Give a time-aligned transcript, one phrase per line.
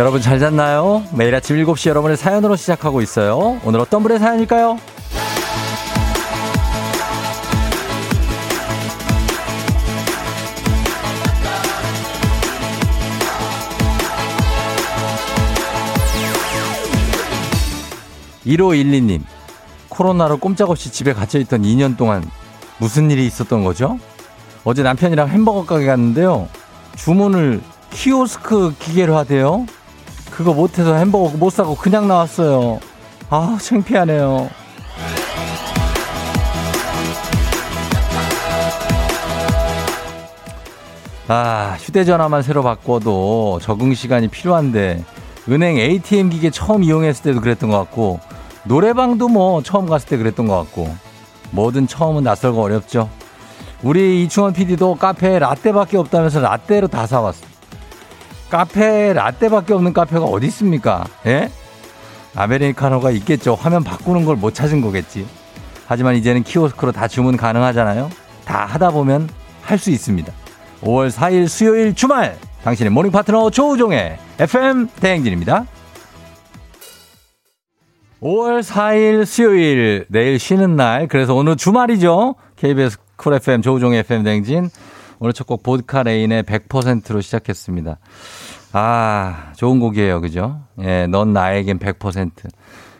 [0.00, 1.04] 여러분 잘 잤나요?
[1.12, 3.60] 매일 아침 7시 여러분의 사연으로 시작하고 있어요.
[3.66, 4.78] 오늘 어떤 분의 사연일까요?
[18.46, 19.20] 1512님,
[19.90, 22.24] 코로나로 꼼짝없이 집에 갇혀있던 2년 동안
[22.78, 23.98] 무슨 일이 있었던 거죠?
[24.64, 26.48] 어제 남편이랑 햄버거 가게 갔는데요.
[26.96, 27.60] 주문을
[27.90, 29.66] 키오스크 기계로 하대요.
[30.40, 32.80] 그거 못해서 햄버거 못 사고 그냥 나왔어요.
[33.28, 34.48] 아, 창피하네요.
[41.28, 45.04] 아, 휴대전화만 새로 바꿔도 적응 시간이 필요한데,
[45.50, 48.20] 은행 ATM 기계 처음 이용했을 때도 그랬던 것 같고,
[48.64, 50.88] 노래방도 뭐 처음 갔을 때 그랬던 것 같고,
[51.50, 53.10] 뭐든 처음은 낯설고 어렵죠.
[53.82, 57.59] 우리 이충원 PD도 카페에 라떼밖에 없다면서 라떼로 다 사왔어.
[58.50, 61.04] 카페 라떼밖에 없는 카페가 어디 있습니까?
[61.26, 61.50] 예?
[62.34, 63.54] 아메리카노가 있겠죠.
[63.54, 65.26] 화면 바꾸는 걸 못 찾은 거겠지.
[65.86, 68.10] 하지만 이제는 키오스크로 다 주문 가능하잖아요.
[68.44, 69.28] 다 하다 보면
[69.62, 70.32] 할 수 있습니다.
[70.82, 75.64] 5월 4일 수요일 주말 당신의 morning 파트너 조우종의 FM 대행진입니다.
[78.22, 82.34] 5월 4일 수요일 내일 쉬는 날 그래서 오늘 주말이죠.
[82.56, 84.70] KBS 쿨 FM 조우종의 FM 대행진
[85.20, 87.98] 오늘 첫 곡 보드카 레인의 100%로 시작했습니다.
[88.72, 90.20] 아, 좋은 곡이에요.
[90.22, 90.62] 그죠?
[90.80, 92.30] 예, 넌 나에겐 100%.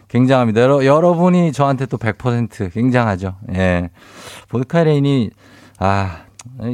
[0.08, 0.60] 굉장합니다.
[0.60, 3.36] 여러, 여러분이 저한테 또 100% 굉장하죠.
[3.54, 3.88] 예.
[4.48, 5.30] 보드카 레인이,
[5.78, 6.24] 아,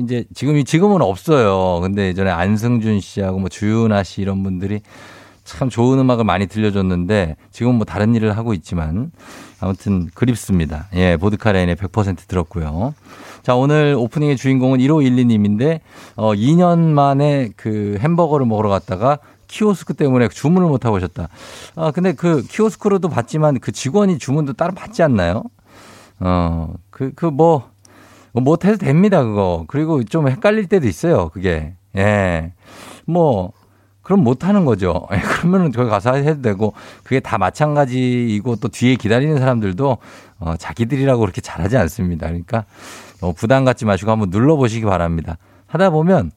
[0.03, 1.81] 이제 지금, 지금은 없어요.
[1.81, 4.81] 근데 예전에 안승준 씨하고 뭐 주윤하 씨 이런 분들이
[5.45, 9.13] 참 좋은 음악을 많이 들려줬는데 지금 뭐 다른 일을 하고 있지만
[9.61, 10.89] 아무튼 그립습니다.
[10.95, 12.95] 예, 보드카 레인의 100% 들었고요.
[13.47, 15.79] 자, 오늘 오프닝의 주인공은 1512님인데,
[16.17, 21.29] 어, 2년 만에 그 햄버거를 먹으러 갔다가 키오스크 때문에 주문을 못하고 오셨다.
[21.77, 25.45] 아, 근데 그 키오스크로도 받지만 그 직원이 주문도 따로 받지 않나요?
[26.19, 27.71] 어, 그, 그 뭐,
[28.33, 29.65] 못해도 됩니다, 그거.
[29.69, 31.75] 그리고 좀 헷갈릴 때도 있어요, 그게.
[31.97, 32.53] 예.
[33.05, 33.53] 뭐,
[34.03, 35.07] 그럼 못 하는 거죠.
[35.39, 39.99] 그러면은 거기 가서 해도 되고 그게 다 마찬가지이고 또 뒤에 기다리는 사람들도
[40.39, 42.27] 어, 자기들이라고 그렇게 잘하지 않습니다.
[42.27, 42.67] 그러니까
[43.21, 45.38] 어, 부담 갖지 마시고 한번 눌러보시기 바랍니다.
[45.66, 46.31] 하다 보면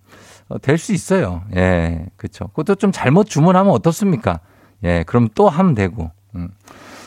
[0.47, 1.43] 어, 될수 있어요.
[1.55, 2.47] 예, 그렇죠.
[2.47, 4.39] 그것도 좀 잘못 주문하면 어떻습니까?
[4.83, 6.11] 예, 그럼 또 하면 되고.
[6.35, 6.49] 음.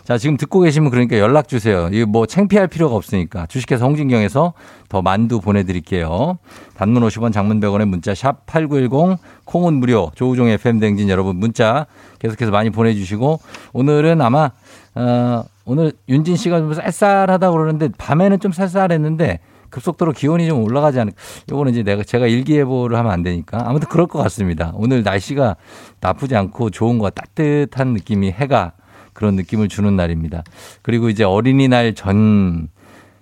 [0.04, 1.88] 자, 지금 듣고 계시면 그러니까 연락 주세요.
[1.92, 3.46] 이거 뭐 창피할 필요가 없으니까.
[3.46, 4.52] 주식회사 홍진경에서
[4.88, 6.38] 더 만두 보내드릴게요.
[6.76, 11.86] 단문 50원 장문 100원의 문자 샵 8910 콩은 무료 조우종 FM 댕진 여러분 문자
[12.18, 13.40] 계속해서 많이 보내주시고
[13.72, 14.50] 오늘은 아마
[14.96, 19.38] 어, 오늘 윤진 씨가 좀 쌀쌀하다고 그러는데 밤에는 좀 쌀쌀했는데
[19.72, 21.16] 급속도로 기온이 좀 올라가지 않을까.
[21.50, 24.70] 요거는 이제 내가 제가 일기예보를 하면 안 되니까 아무튼 그럴 것 같습니다.
[24.74, 25.56] 오늘 날씨가
[26.00, 28.72] 나쁘지 않고 좋은 거 따뜻한 느낌이 해가
[29.12, 30.42] 그런 느낌을 주는 날입니다.
[30.82, 32.68] 그리고 이제 어린이날 전,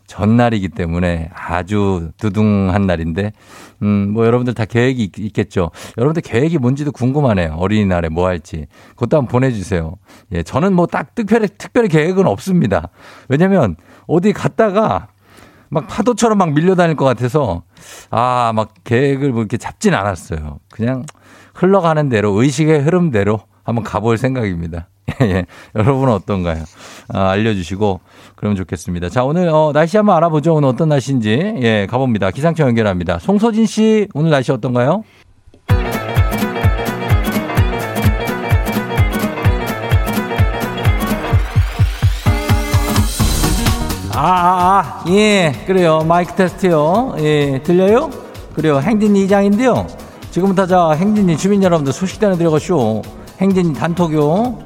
[0.06, 3.32] 전날이기 때문에 아주 두둥한 날인데,
[3.82, 7.54] 음, 뭐 여러분들 다 계획이 있, 겠죠 여러분들 계획이 뭔지도 궁금하네요.
[7.58, 8.66] 어린이날에 뭐 할지.
[8.90, 9.96] 그것도 한번 보내주세요.
[10.32, 12.88] 예, 저는 뭐 딱 특별히, 특별히 계획은 없습니다.
[13.28, 15.08] 왜냐면 어디 갔다가
[15.70, 17.62] 막 파도처럼 막 밀려다닐 것 같아서
[18.10, 20.58] 아, 막 계획을 뭐 이렇게 잡진 않았어요.
[20.68, 21.04] 그냥
[21.54, 24.88] 흘러가는 대로 의식의 흐름대로 한번 가볼 생각입니다.
[25.22, 26.64] 예, 여러분은 어떤가요?
[27.08, 28.00] 아, 알려주시고
[28.36, 29.08] 그러면 좋겠습니다.
[29.08, 30.54] 자, 오늘 어, 날씨 한번 알아보죠.
[30.54, 32.30] 오늘 어떤 날씨인지 예, 가봅니다.
[32.30, 33.18] 기상청 연결합니다.
[33.18, 35.04] 송소진 씨, 오늘 날씨 어떤가요?
[44.22, 46.00] 아, 아, 아, 예, 그래요.
[46.00, 47.14] 마이크 테스트요.
[47.20, 48.10] 예, 들려요?
[48.52, 48.78] 그래요.
[48.78, 49.86] 행진 이장인데요.
[50.30, 53.00] 지금부터 자, 행진이 주민 여러분들 소식 전해드려가쇼.
[53.40, 54.58] 행진 단톡요.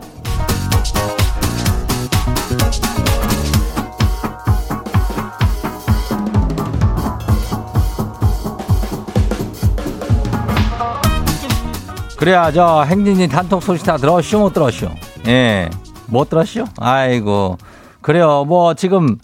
[12.19, 14.89] 그래야 저 행진이 단톡 소식 다 들었쇼 못 들었쇼?
[15.29, 15.71] 예,
[16.07, 16.65] 못 들었쇼?
[16.81, 17.59] 아이고
[18.01, 19.19] 그래요 뭐 지금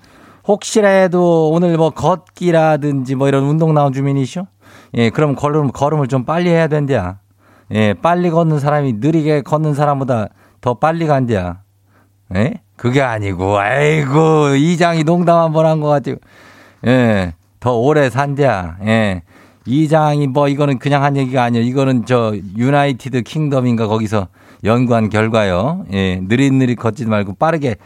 [0.50, 4.46] 혹시라도 오늘 뭐 걷기라든지 뭐 이런 운동 나온 주민이쇼?
[4.94, 7.18] 예, 그럼 걸음 걸음을 좀 빨리 해야 된대야.
[7.72, 10.28] 예, 빨리 걷는 사람이 느리게 걷는 사람보다
[10.60, 11.60] 더 빨리 간대야.
[12.34, 12.54] 예?
[12.76, 16.16] 그게 아니고, 아이고, 이장이 농담 한 번 한 것 같아요.
[16.86, 18.78] 예, 더 오래 산대야.
[18.86, 19.22] 예.
[19.66, 21.64] 이장이 뭐 이거는 그냥 한 얘기가 아니에요.
[21.64, 24.26] 이거는 저 유나이티드 킹덤인가 거기서
[24.64, 25.84] 연구한 결과요.
[25.92, 27.76] 예, 느릿느릿 걷지 말고 빠르게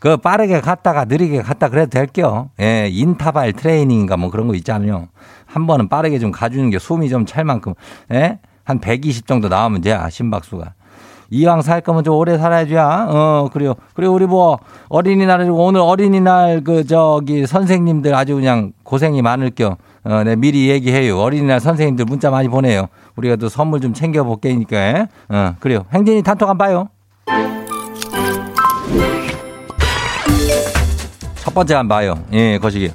[0.00, 2.48] 그 빠르게 갔다가 느리게 갔다 그래도 될게요.
[2.60, 5.08] 예, 인타발 트레이닝인가 뭐 그런 거 있잖아요.
[5.46, 7.74] 한 번은 빠르게 좀 가주는 게 숨이 좀 찰 만큼
[8.12, 8.38] 예?
[8.64, 10.74] 한 120 정도 나오면 돼야 심박수가.
[11.32, 13.06] 이왕 살 거면 좀 오래 살아야지야.
[13.08, 13.74] 어, 그래요.
[13.94, 14.58] 그리고 우리 뭐
[14.88, 21.18] 어린이날이고 오늘 어린이날 그 저기 선생님들 아주 그냥 고생이 많을 겸 어, 네, 미리 얘기해요.
[21.20, 22.86] 어린이날 선생님들 문자 많이 보내요.
[23.16, 25.06] 우리가 또 선물 좀 챙겨볼 게니까.
[25.28, 25.84] 어, 그래요.
[25.92, 26.88] 행진이 단톡 한 봐요.
[31.50, 32.14] 첫 번째 한 봐요.
[32.32, 32.92] 예, 거시기.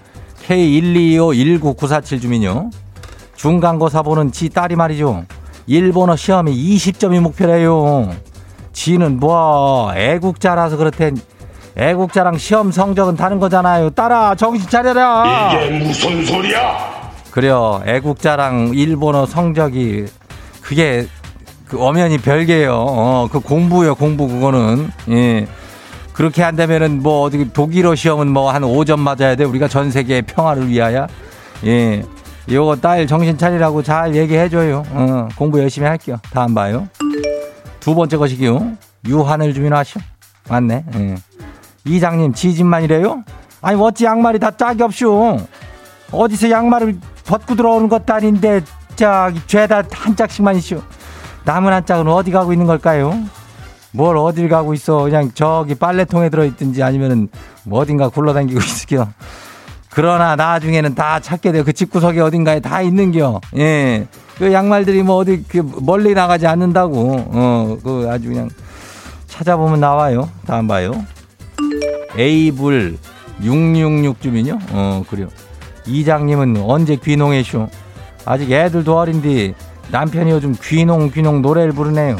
[0.47, 2.69] K125-19947 주민요.
[3.35, 5.25] 중간고사 보는 지 딸이 말이죠.
[5.67, 8.15] 일본어 시험이 20점이 목표래요.
[8.71, 11.11] 지는 뭐 애국자라서 그렇대.
[11.75, 13.89] 애국자랑 시험 성적은 다른 거잖아요.
[13.89, 15.51] 딸아 정신 차려라.
[15.51, 17.11] 이게 무슨 소리야?
[17.31, 17.81] 그래요.
[17.85, 20.05] 애국자랑 일본어 성적이
[20.61, 21.07] 그게
[21.67, 22.73] 그 엄연히 별개예요.
[22.73, 24.91] 어, 그 공부요, 공부 그거는.
[25.09, 25.45] 예.
[26.15, 29.43] 그렇게 한다면은 뭐 어디 독일어 시험은 뭐 한 5점 맞아야 돼.
[29.43, 31.07] 우리가 전 세계의 평화를 위하여.
[31.65, 32.03] 예.
[32.49, 34.83] 요거 딸 정신 차리라고 잘 얘기해줘요.
[34.91, 36.17] 어, 공부 열심히 할게요.
[36.31, 36.87] 다음 봐요.
[37.81, 38.77] 두 번째 것이기요.
[39.07, 40.01] 유한을 주민 하시오.
[40.47, 40.85] 맞네.
[40.95, 41.15] 예.
[41.85, 43.23] 이장님, 지집만이래요?
[43.61, 45.39] 아니, 어찌 양말이 다 짝이 없쇼.
[46.11, 48.61] 어디서 양말을 벗고 들어오는 것도 아닌데,
[48.95, 50.81] 저기, 죄다 한 짝씩만 있쇼.
[51.43, 53.19] 남은 한 짝은 어디 가고 있는 걸까요?
[53.95, 55.03] 뭘 어딜 가고 있어.
[55.03, 57.29] 그냥 저기 빨래통에 들어있든지 아니면은
[57.63, 59.07] 뭐 어딘가 굴러다니고 있을게요.
[59.89, 61.63] 그러나 나중에는 다 찾게 돼요.
[61.63, 63.39] 그 집구석에 어딘가에 다 있는겨.
[63.57, 64.07] 예.
[64.37, 67.15] 그 양말들이 뭐 어디 그 멀리 나가지 않는다고.
[67.29, 68.49] 어, 그 아주 그냥
[69.27, 70.29] 찾아보면 나와요.
[70.45, 70.91] 다음 봐요.
[72.17, 72.97] 에이블
[73.41, 74.59] 666 주민요?
[74.71, 75.27] 어, 그래요.
[75.87, 77.69] 이장님은 언제 귀농해쇼?
[78.25, 79.53] 아직 애들도 어린데
[79.91, 82.17] 남편이 요즘 귀농 귀농 노래를 부르네요.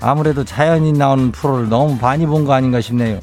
[0.00, 3.18] 아무래도 자연인 나오는 프로를 너무 많이 본 거 아닌가 싶네요.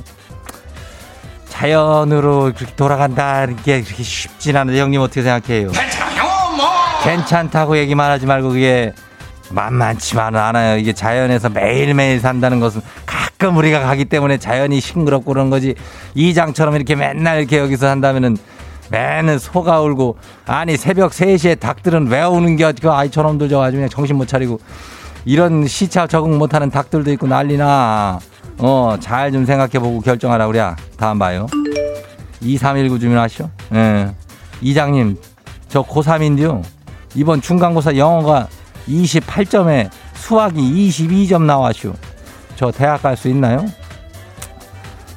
[1.49, 5.71] 자연으로 그렇게 돌아간다는 게 그렇게 쉽진 않은데 형님 어떻게 생각해요?
[5.71, 6.23] 괜찮아요,
[6.57, 6.67] 뭐.
[7.03, 8.93] 괜찮다고 얘기만 하지 말고 그게
[9.51, 10.77] 만만치만은 않아요.
[10.77, 15.75] 이게 자연에서 매일매일 산다는 것은 가끔 우리가 가기 때문에 자연이 싱그럽고 그런 거지.
[16.15, 18.37] 이장처럼 이렇게 맨날 이렇게 여기서 산다면은
[18.89, 24.27] 매는 소가 울고 아니 새벽 3시에 닭들은 왜 우는 게그 아이처럼 들져가지고 그냥 정신 못
[24.27, 24.59] 차리고
[25.25, 28.19] 이런 시차 적응 못하는 닭들도 있고 난리나.
[28.59, 30.73] 어, 잘 좀 생각해보고 결정하라 그래.
[30.97, 31.47] 다음 봐요.
[32.41, 33.49] 2319 주민 아시죠?
[33.73, 34.13] 예.
[34.61, 35.17] 이장님,
[35.67, 36.61] 저 고3인데요.
[37.15, 38.47] 이번 중간고사 영어가
[38.87, 41.93] 28점에 수학이 22점 나왔슈.
[42.55, 43.65] 저 대학 갈 수 있나요?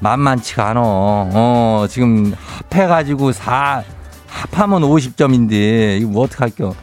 [0.00, 0.80] 만만치가 않어.
[0.84, 2.34] 어, 지금
[2.70, 3.82] 합해가지고 4,
[4.26, 6.74] 합하면 50점인데, 이거 뭐 어떡할겨.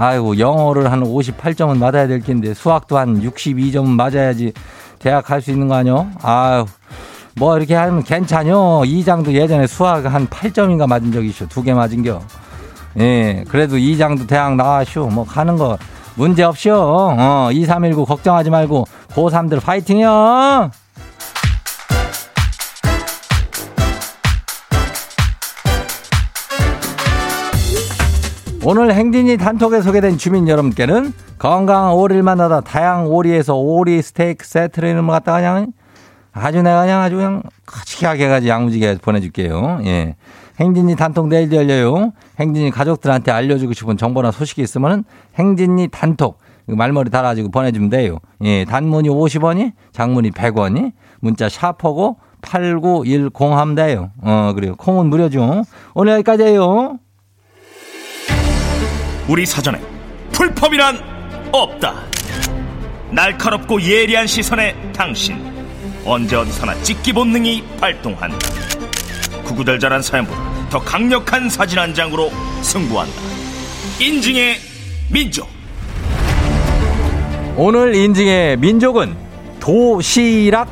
[0.00, 4.52] 아이고, 영어를 한 58점은 맞아야 될 텐데, 수학도 한 62점은 맞아야지
[5.00, 6.08] 대학 갈 수 있는 거 아니요?
[6.22, 6.64] 아유,
[7.34, 8.84] 뭐 이렇게 하면 괜찮요.
[8.84, 11.46] 이장도 예전에 수학 한 8점인가 맞은 적이 있어.
[11.48, 12.20] 두 개 맞은겨.
[13.00, 15.06] 예, 그래도 이장도 대학 나와쇼.
[15.08, 15.76] 뭐 가는 거
[16.14, 16.72] 문제 없쇼.
[16.74, 20.70] 어, 2319 걱정하지 말고 고3들 파이팅이요.
[28.70, 35.06] 오늘 행진이 단톡에 소개된 주민 여러분께는 건강한 오리를 만나다 다양한 오리에서 오리 스테이크 세트를 이름
[35.06, 35.72] 갖다 그냥
[36.34, 39.80] 아주 내가 그냥 아주 그냥 커지하게 해가지고 양무지게 보내줄게요.
[39.86, 40.16] 예.
[40.60, 42.12] 행진이 단톡 내일 열려요.
[42.38, 45.04] 행진이 가족들한테 알려주고 싶은 정보나 소식이 있으면은
[45.36, 48.18] 행진이 단톡 말머리 달아가지고 보내주면 돼요.
[48.44, 48.66] 예.
[48.66, 54.10] 단문이 50원이, 장문이 100원이, 문자 샤퍼고 8910 하면 돼요.
[54.20, 54.76] 어, 그래요.
[54.76, 55.62] 콩은 무료죠.
[55.94, 56.98] 오늘 여기까지예요.
[59.28, 59.78] 우리 사전에
[60.32, 62.02] 풀펌이란 없다.
[63.10, 65.38] 날카롭고 예리한 시선에 당신
[66.04, 68.38] 언제 어디서나 찍기 본능이 발동한다.
[69.44, 72.32] 구구절절한 사연보다 더 강력한 사진 한 장으로
[72.62, 73.14] 승부한다.
[74.00, 74.56] 인증의
[75.10, 75.46] 민족.
[77.56, 79.14] 오늘 인증의 민족은
[79.60, 80.68] 도시락.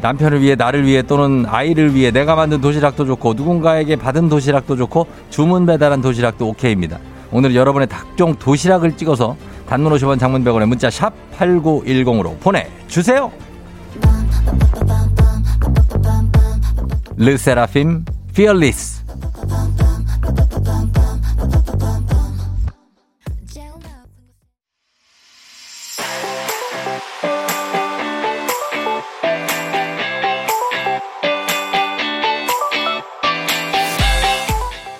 [0.00, 5.06] 남편을 위해 나를 위해 또는 아이를 위해 내가 만든 도시락도 좋고 누군가에게 받은 도시락도 좋고
[5.30, 6.98] 주문 배달한 도시락도 오케이입니다.
[7.30, 9.36] 오늘 여러분의 각종 도시락을 찍어서
[9.68, 13.30] 단문 50원 장문 100원에 문자 샵 8910으로 보내주세요.
[17.16, 18.97] 르세라핌 Fearless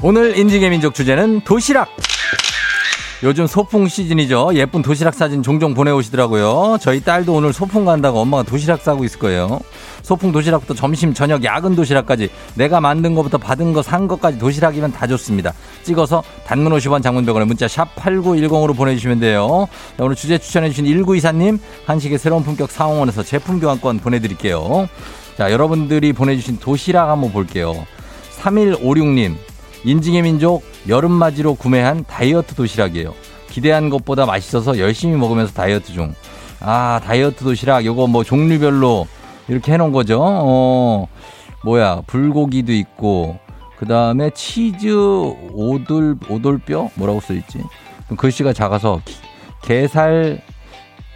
[0.01, 1.89] 오늘 인증의 민족 주제는 도시락.
[3.25, 4.51] 요즘 소풍 시즌이죠.
[4.55, 6.79] 예쁜 도시락 사진 종종 보내오시더라고요.
[6.81, 9.59] 저희 딸도 오늘 소풍 간다고 엄마가 도시락 싸고 있을 거예요.
[10.03, 15.09] 소풍 도시락부터 점심, 저녁, 야근 도시락까지 내가 만든 것부터 받은 거, 산 것까지 도시락이면 다
[15.09, 15.53] 좋습니다.
[15.83, 19.67] 찍어서 단문 50원 장문병원에 문자 샵 8910으로 보내주시면 돼요.
[19.97, 24.89] 자, 오늘 주제 추천해주신 1924님, 한식의 새로운 품격 상황원에서 제품 교환권 보내드릴게요.
[25.37, 27.75] 자, 여러분들이 보내주신 도시락 한번 볼게요.
[28.39, 29.35] 3156님,
[29.85, 33.15] 인증의 민족 여름맞이로 구매한 다이어트 도시락이에요.
[33.51, 36.15] 기대한 것보다 맛있어서 열심히 먹으면서 다이어트 중.
[36.61, 39.07] 아, 다이어트 도시락, 요거 뭐 종류별로
[39.49, 40.21] 이렇게 해놓은 거죠.
[40.23, 41.09] 어,
[41.65, 43.39] 뭐야, 불고기도 있고,
[43.79, 44.89] 그 다음에 치즈
[45.53, 46.91] 오돌, 오돌뼈?
[46.95, 47.61] 뭐라고 써있지?
[48.17, 49.01] 글씨가 작아서,
[49.63, 50.43] 게살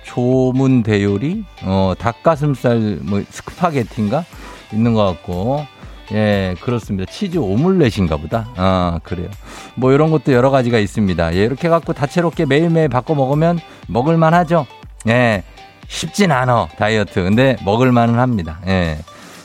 [0.04, 1.44] 조문 대요리?
[1.64, 4.24] 어, 닭가슴살, 뭐, 스파게티인가?
[4.72, 5.66] 있는 것 같고,
[6.12, 7.10] 예, 그렇습니다.
[7.10, 8.48] 치즈 오믈렛인가 보다.
[8.56, 9.28] 아, 그래요.
[9.74, 11.34] 뭐 이런 것도 여러 가지가 있습니다.
[11.34, 14.66] 예, 이렇게 갖고 다채롭게 매일매일 바꿔 먹으면 먹을만 하죠.
[15.08, 15.42] 예.
[15.88, 17.22] 쉽진 않아, 다이어트.
[17.22, 18.60] 근데 먹을만은 합니다.
[18.66, 18.98] 예.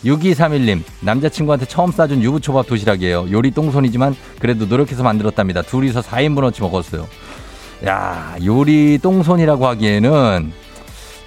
[0.06, 3.28] 6231님, 남자친구한테 처음 싸준 유부초밥 도시락이에요.
[3.32, 5.64] 요리 똥손이지만 그래도 노력해서 만들었답니다.
[5.64, 7.08] 둘이서 4인분 어치 먹었어요.
[7.86, 10.52] 야, 요리 똥손이라고 하기에는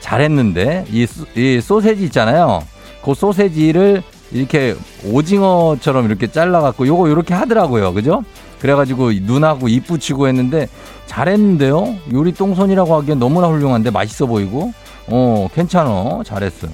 [0.00, 1.06] 잘했는데, 이,
[1.36, 2.62] 이 소세지 있잖아요.
[3.04, 7.92] 그 소세지를 이렇게 오징어처럼 이렇게 잘라갖고 요거 이렇게 하더라고요.
[7.92, 8.22] 그죠?
[8.60, 10.68] 그래가지고 눈하고 입 붙이고 했는데
[11.06, 11.96] 잘했는데요?
[12.12, 14.72] 요리 똥손이라고 하기엔 너무나 훌륭한데 맛있어 보이고
[15.08, 16.68] 어 괜찮어 잘했어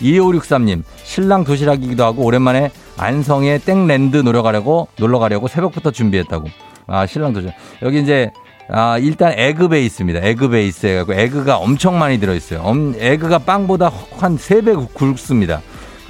[0.00, 6.48] 2563님 신랑 도시락이기도 하고 오랜만에 안성에 땡랜드 놀러 가려고 놀러 가려고 새벽부터 준비했다고
[6.88, 8.30] 아 신랑 도시락 여기 이제
[8.68, 10.20] 아, 일단 egg base입니다.
[10.22, 12.60] egg base 해갖고 egg가 엄청 많이 들어있어요.
[12.62, 15.60] 엄, egg가 빵보다 한 3배 굵습니다.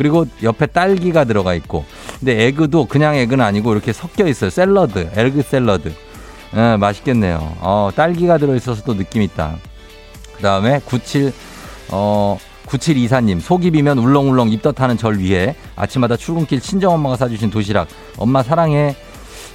[0.03, 1.85] 그리고 옆에 딸기가 들어가 있고.
[2.19, 4.51] 근데 에그도 그냥 에그는 아니고 이렇게 섞여 있어요.
[4.51, 5.93] 샐러드, 에그 샐러드.
[6.57, 7.57] 예, 맛있겠네요.
[7.61, 9.59] 어, 딸기가 들어있어서 또 느낌 있다.
[10.35, 11.33] 그 다음에 97,
[11.91, 17.87] 어, 9724님, 속이 비면 울렁울렁 입덧하는 절 위에 아침마다 출근길 친정엄마가 사주신 도시락.
[18.19, 18.97] 엄마 사랑해.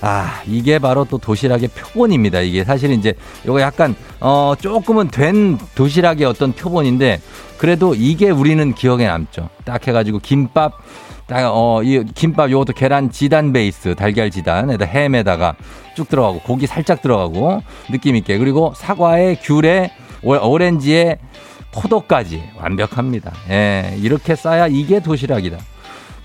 [0.02, 2.42] 아, 이게 바로 또 도시락의 표본입니다.
[2.42, 3.14] 이게 사실 이제
[3.44, 7.20] 이거 약간 어 조금은 된 도시락의 어떤 표본인데
[7.58, 9.50] 그래도 이게 우리는 기억에 남죠.
[9.66, 10.74] 딱 해가지고 김밥
[11.28, 15.56] 딱 어 이 김밥 요것도 계란 지단 베이스 달걀 지단에다 햄에다가
[15.96, 17.62] 쭉 들어가고 고기 살짝 들어가고
[17.92, 19.92] 느낌 있게 그리고 사과에 귤에
[20.24, 21.18] 오렌지에
[21.74, 23.34] 포도까지 완벽합니다.
[23.50, 25.58] 예, 이렇게 싸야 이게 도시락이다.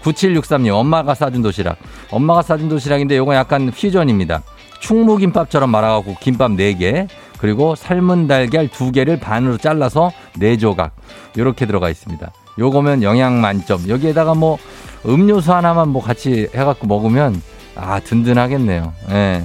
[0.03, 1.77] 9763님, 엄마가 싸준 도시락.
[2.11, 4.43] 엄마가 싸준 도시락인데 요거 약간 퓨전입니다.
[4.81, 10.91] 충무김밥처럼 말아갖고 김밥 4개, 그리고 삶은 달걀 2개를 반으로 잘라서 4조각.
[11.37, 12.33] 요렇게 들어가 있습니다.
[12.59, 13.89] 요거면 영양 만점.
[13.89, 14.59] 여기에다가 뭐
[15.07, 17.41] 음료수 하나만 뭐 같이 해갖고 먹으면
[17.75, 18.93] 아, 든든하겠네요.
[19.11, 19.43] 예.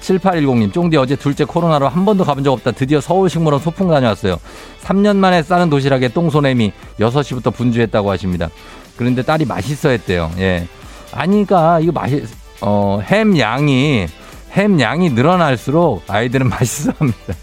[0.00, 2.72] 7810님, 쫑디 어제 둘째 코로나로 한 번도 가본 적 없다.
[2.72, 4.36] 드디어 서울식물원 소풍 다녀왔어요.
[4.82, 8.48] 3년 만에 싸는 도시락에 똥손햄이 6시부터 분주했다고 하십니다.
[9.00, 10.30] 그런데 딸이 맛있어 했대요.
[10.38, 10.66] 예.
[11.10, 12.22] 아니까 이거 맛이
[12.60, 14.06] 어, 햄 양이
[14.52, 17.34] 햄 양이 늘어날수록 아이들은 맛있어 합니다.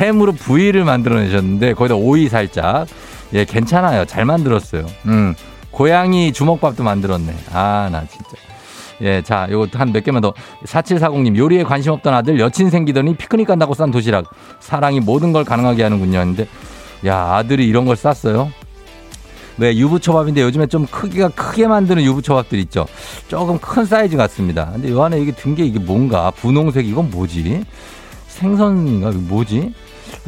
[0.00, 2.86] 햄으로 부위를 만들어내셨는데 거기다 오이 살짝
[3.34, 5.34] 예 괜찮아요 잘 만들었어요 음
[5.70, 8.30] 고양이 주먹밥도 만들었네 아 나 진짜
[9.02, 10.34] 예, 자, 요거 한 몇 개만 더.
[10.66, 14.26] 4740님, 요리에 관심 없던 아들, 여친 생기더니 피크닉 간다고 싼 도시락.
[14.60, 16.18] 사랑이 모든 걸 가능하게 하는군요.
[16.18, 16.46] 했는데,
[17.06, 18.50] 야, 아들이 이런 걸 쌌어요?
[19.60, 22.86] 네, 유부초밥인데 요즘에 좀 크기가 크게 만드는 유부초밥들 있죠.
[23.28, 24.70] 조금 큰 사이즈 같습니다.
[24.72, 27.64] 근데 요 안에 이게 든 게 이게 뭔가 분홍색 이건 뭐지?
[28.28, 29.74] 생선인가 뭐지?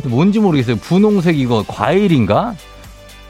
[0.05, 0.77] 뭔지 모르겠어요.
[0.77, 2.55] 분홍색 이거 과일인가?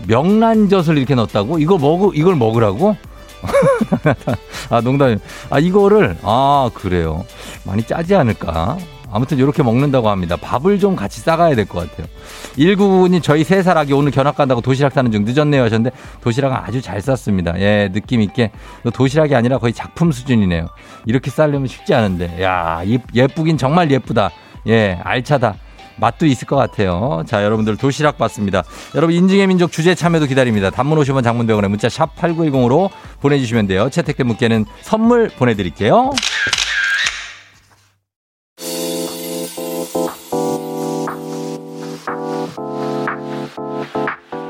[0.08, 1.60] 명란젓을 이렇게 넣었다고?
[1.60, 2.96] 이거 먹으 이걸 먹으라고?
[4.70, 5.18] 아 농담이.
[5.50, 7.24] 아 이거를 아 그래요.
[7.64, 8.76] 많이 짜지 않을까?
[9.12, 10.36] 아무튼 이렇게 먹는다고 합니다.
[10.36, 12.06] 밥을 좀 같이 싸가야 될 것 같아요.
[12.56, 16.80] 1999님 저희 세 살 아기 오늘 견학 간다고 도시락 싸는 중 늦었네요 하셨는데 도시락은 아주
[16.82, 17.54] 잘 쌌습니다.
[17.60, 18.50] 예, 느낌 있게.
[18.92, 20.66] 도시락이 아니라 거의 작품 수준이네요.
[21.06, 22.42] 이렇게 싸려면 쉽지 않은데.
[22.42, 22.80] 야,
[23.14, 24.30] 예쁘긴 정말 예쁘다.
[24.66, 25.54] 예, 알차다.
[25.98, 27.22] 맛도 있을 것 같아요.
[27.26, 28.64] 자, 여러분들 도시락 봤습니다.
[28.94, 30.70] 여러분 인증의 민족 주제 참여도 기다립니다.
[30.70, 32.90] 단문 50원 장문병원에 문자 샵 8910으로
[33.20, 33.90] 보내주시면 돼요.
[33.90, 36.10] 채택된 분께는 선물 보내드릴게요.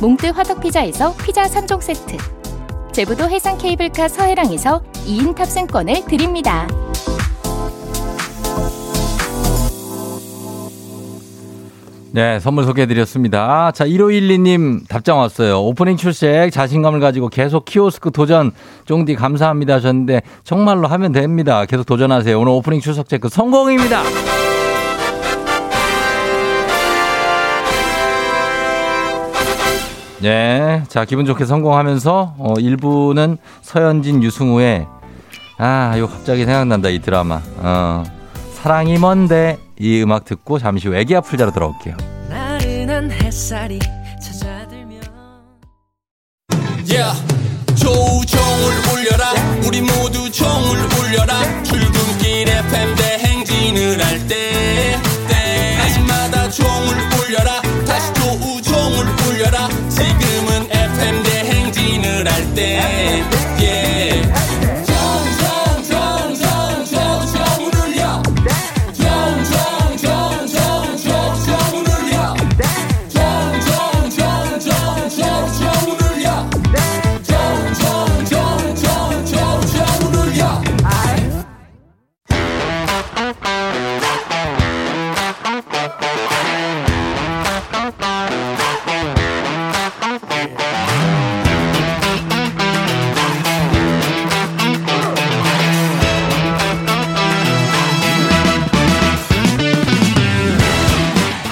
[0.00, 2.16] 몽뜨 화덕피자에서 피자 3종 세트
[2.92, 6.66] 제부도 해상 케이블카 서해랑에서 2인 탑승권을 드립니다.
[12.12, 13.72] 네, 선물 소개해드렸습니다.
[13.72, 15.60] 자, 1512님 답장 왔어요.
[15.62, 18.52] 오프닝 출첵 자신감을 가지고 계속 키오스크 도전
[18.84, 21.64] 쫑디 감사합니다 하셨는데 정말로 하면 됩니다.
[21.64, 22.38] 계속 도전하세요.
[22.38, 24.04] 오늘 오프닝 출석 체크 성공입니다.
[30.24, 34.86] 네, 자 기분 좋게 성공하면서 어, 1부는 서현진 유승우의
[35.58, 37.42] 아 이거 갑자기 생각난다 이 드라마.
[37.58, 38.04] 어,
[38.54, 39.58] 사랑이 뭔데?
[39.78, 41.98] 이 음악 듣고 잠시 후 애기 아플 자로 돌아올게요.
[42.30, 43.78] 나른한 햇살이
[44.18, 45.02] 찾아들면
[46.88, 47.22] Yeah.
[47.74, 49.30] 조우종을 울려라.
[49.66, 51.62] 우리 모두 종을 울려라.
[51.64, 54.96] 출근길 FM 대행진을 할때
[55.28, 57.13] 때마다 종을
[62.54, 63.53] 대행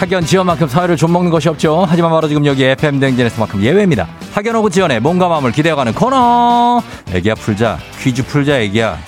[0.03, 1.85] 학연 지연만큼 사회를 좀 먹는 것이 없죠.
[1.89, 4.09] 하지만 바로 지금 여기 FM 댕진에서만큼 예외입니다.
[4.35, 6.83] 학연 오고 지연의 몸과 마음을 기대어가는 코너.
[7.13, 8.99] 애기야 풀자 퀴즈 풀자 애기야.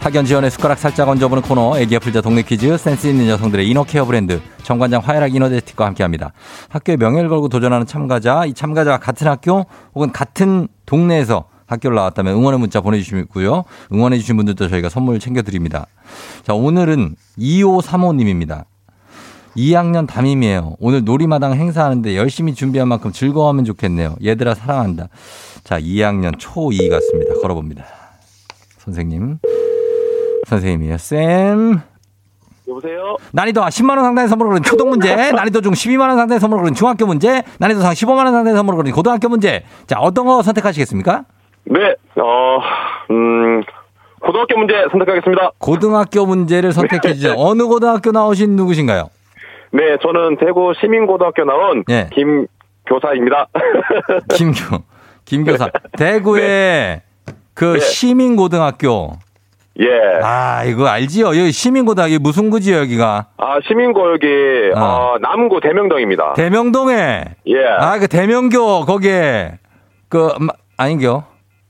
[0.00, 4.42] 학연 지원의 숟가락 살짝 얹어보는 코너 애기야 풀자 동네 퀴즈 센스 있는 여성들의 이너케어 브랜드
[4.64, 6.32] 정관장 화해락 이너제틱과 함께합니다.
[6.68, 12.60] 학교의 명예를 걸고 도전하는 참가자 이 참가자와 같은 학교 혹은 같은 동네에서 학교를 나왔다면 응원의
[12.60, 13.64] 문자 보내주시고요.
[13.92, 15.86] 응원해주신 분들도 저희가 선물 챙겨드립니다.
[16.42, 18.64] 자 오늘은 2535님입니다.
[19.56, 20.76] 2학년 담임이에요.
[20.80, 24.16] 오늘 놀이마당 행사하는데 열심히 준비한 만큼 즐거워하면 좋겠네요.
[24.22, 25.08] 얘들아 사랑한다.
[25.62, 27.34] 자 2학년 초2 같습니다.
[27.40, 27.84] 걸어봅니다.
[28.78, 29.38] 선생님.
[30.48, 30.98] 선생님이에요.
[30.98, 31.93] 쌤.
[32.68, 33.16] 여보세요?
[33.32, 37.42] 난이도 10만원 상당의 선물을 거는 초등 문제, 난이도 중 12만원 상당의 선물을 거는 중학교 문제,
[37.58, 39.64] 난이도 상 15만원 상당의 선물을 거는 고등학교 문제.
[39.86, 41.24] 자, 어떤 거 선택하시겠습니까?
[41.64, 42.58] 네, 어,
[43.10, 43.62] 음,
[44.20, 45.52] 고등학교 문제 선택하겠습니다.
[45.58, 47.34] 고등학교 문제를 선택해 주세요.
[47.36, 49.10] 어느 고등학교 나오신 누구신가요?
[49.72, 52.08] 네, 저는 대구 시민고등학교 나온 예.
[52.14, 52.46] 김
[52.86, 53.48] 교사입니다.
[54.36, 54.82] 김교,
[55.24, 55.68] 김교사.
[55.98, 57.00] 대구의
[57.54, 57.80] 그 네.
[57.80, 59.12] 시민고등학교.
[59.80, 59.88] 예.
[60.22, 61.26] 아, 이거 알지요?
[61.28, 63.26] 여기 시민고등학교 무슨 구지요, 여기가?
[63.36, 64.26] 아, 시민고 여기,
[64.76, 64.80] 어.
[64.80, 66.34] 어, 남구 대명동입니다.
[66.34, 67.24] 대명동에.
[67.46, 67.66] 예.
[67.80, 69.58] 아, 그 대명교, 거기에.
[70.08, 71.24] 그, 마- 아닌겨?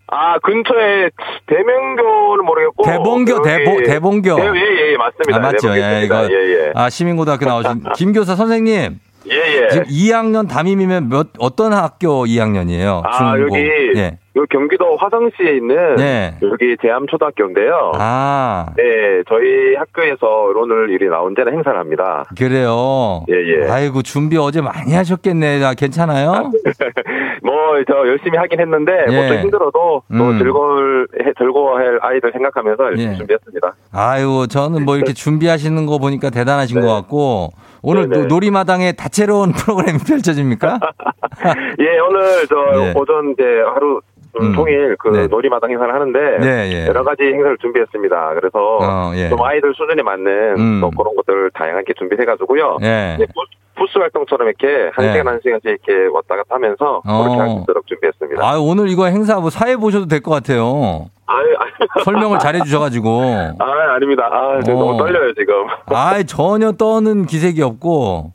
[0.08, 1.08] 아, 근처에
[1.46, 2.84] 대명교는 모르겠고.
[2.84, 4.34] 대봉교, 대보, 대봉교.
[4.36, 5.36] 네, 예, 예, 예, 맞습니다.
[5.36, 5.72] 아, 맞죠.
[5.72, 6.02] 대봉교 예.
[6.04, 6.24] 이거.
[6.24, 6.28] 예,
[6.66, 6.72] 예.
[6.74, 8.98] 아, 시민고등학교 나오신 김교사 선생님.
[9.30, 9.68] 예, 예.
[9.70, 13.02] 지금 2학년 담임이면 몇 어떤 학교 2학년이에요?
[13.06, 13.56] 아, 중고.
[13.58, 14.18] 여기, 예.
[14.36, 16.34] 여기 경기도 화성시에 있는 네.
[16.42, 17.92] 여기 대암초등학교인데요.
[17.94, 22.24] 아, 네, 저희 학교에서 오늘 일이 나온 데는 행사를 합니다.
[22.36, 23.24] 그래요.
[23.30, 23.70] 예, 예.
[23.70, 25.62] 아이고 준비 어제 많이 하셨겠네.
[25.64, 26.50] 아, 괜찮아요?
[27.44, 27.54] 뭐,
[27.86, 29.14] 저 열심히 하긴 했는데, 예.
[29.14, 30.38] 뭐또 힘들어도 또 음.
[30.38, 33.16] 즐거울, 해- 즐거워할 아이들 생각하면서 열심히 예.
[33.16, 33.72] 준비했습니다.
[33.92, 36.86] 아유, 저는 뭐 이렇게 준비하시는 거 보니까 대단하신 네.
[36.86, 37.50] 것 같고
[37.82, 38.22] 오늘 네네.
[38.22, 40.80] 노- 놀이마당에 다채로운 프로그램이 펼쳐집니까?
[41.78, 42.92] 예, 오늘 저 예.
[42.96, 43.42] 오전 이제
[43.74, 44.00] 하루
[44.40, 44.52] 음, 음.
[44.54, 45.26] 통일 그 네.
[45.26, 46.86] 놀이마당 행사를 하는데 네, 예.
[46.86, 48.34] 여러 가지 행사를 준비했습니다.
[48.34, 49.28] 그래서 어, 예.
[49.28, 50.80] 좀 아이들 수준에 맞는 음.
[50.80, 52.78] 또 그런 것들 다양하게 준비해가지고요.
[52.82, 53.14] 예.
[53.16, 53.44] 이제 부-
[53.76, 55.12] 부스 활동처럼 이렇게 한 네.
[55.12, 57.22] 시간 한 시간씩 이렇게 왔다 갔다 하면서 어.
[57.24, 58.44] 그렇게 할수 있도록 준비했습니다.
[58.48, 61.06] 아, 오늘 이거 행사 뭐 사회 보셔도 될 것 같아요.
[61.26, 61.70] 아유, 아유.
[62.04, 63.22] 설명을 잘해 주셔가지고.
[63.58, 64.28] 아, 아닙니다.
[64.30, 64.60] 아, 어.
[64.64, 65.54] 너무 떨려요, 지금.
[65.86, 68.32] 아, 전혀 떠는 기색이 없고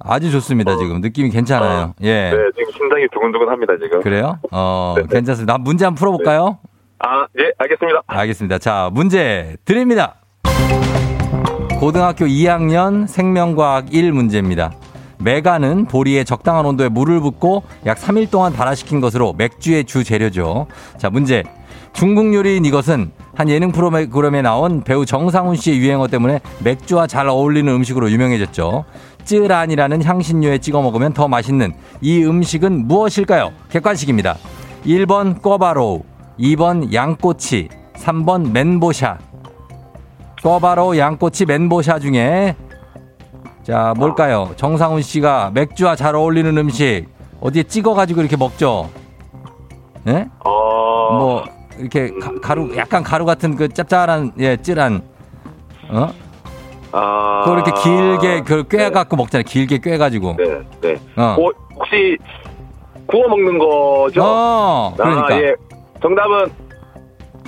[0.00, 1.00] 아주 좋습니다, 지금.
[1.00, 1.94] 느낌이 괜찮아요.
[2.02, 2.30] 예.
[2.30, 4.00] 네, 지금 심장이 두근두근합니다, 지금.
[4.00, 4.38] 그래요?
[4.50, 5.08] 어, 네, 네.
[5.16, 5.52] 괜찮습니다.
[5.54, 6.58] 나 문제 한번 풀어볼까요?
[7.00, 8.02] 아, 예, 알겠습니다.
[8.06, 8.58] 알겠습니다.
[8.58, 10.16] 자, 문제 드립니다.
[11.78, 14.72] 고등학교 2학년 생명과학 1 문제입니다.
[15.18, 20.66] 메가는 보리에 적당한 온도에 물을 붓고 약 3일 동안 발화시킨 것으로 맥주의 주 재료죠.
[20.98, 21.42] 자, 문제.
[21.92, 27.70] 중국 요리인 이것은 한 예능 프로그램에 나온 배우 정상훈 씨의 유행어 때문에 맥주와 잘 어울리는
[27.72, 28.84] 음식으로 유명해졌죠.
[29.24, 33.52] 쯔란이라는 향신료에 찍어 먹으면 더 맛있는 이 음식은 무엇일까요?
[33.70, 34.36] 객관식입니다.
[34.84, 36.02] 1번 꿔바로우,
[36.38, 39.18] 2번 양꼬치, 3번 멘보샤.
[40.42, 42.56] 꿔바로우, 양꼬치, 멘보샤 중에
[43.62, 44.52] 자, 뭘까요?
[44.56, 47.06] 정상훈 씨가 맥주와 잘 어울리는 음식
[47.40, 48.90] 어디에 찍어 가지고 이렇게 먹죠.
[50.06, 50.28] 예?
[50.44, 51.44] 어, 뭐
[51.78, 52.10] 이렇게
[52.42, 55.02] 가, 루 약간 가루 같은 그 짭짤한 예 찔한
[55.90, 56.12] 어
[56.92, 57.42] 아.
[57.44, 60.96] 그거 이렇게 길게 그걸 꿰 갖고 먹잖아요 길게 꿰 가지고 네, 네.
[61.16, 61.36] 어.
[61.38, 62.16] 어, 혹시
[63.06, 64.22] 구워 먹는 거죠?
[64.22, 65.54] 어 그러니까 아, 예.
[66.02, 66.46] 정답은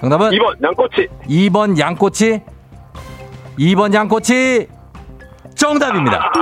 [0.01, 1.09] 정답은 2번 양꼬치.
[1.29, 2.41] 2번 양꼬치
[3.59, 4.69] 2번 양꼬치
[5.55, 6.33] 정답입니다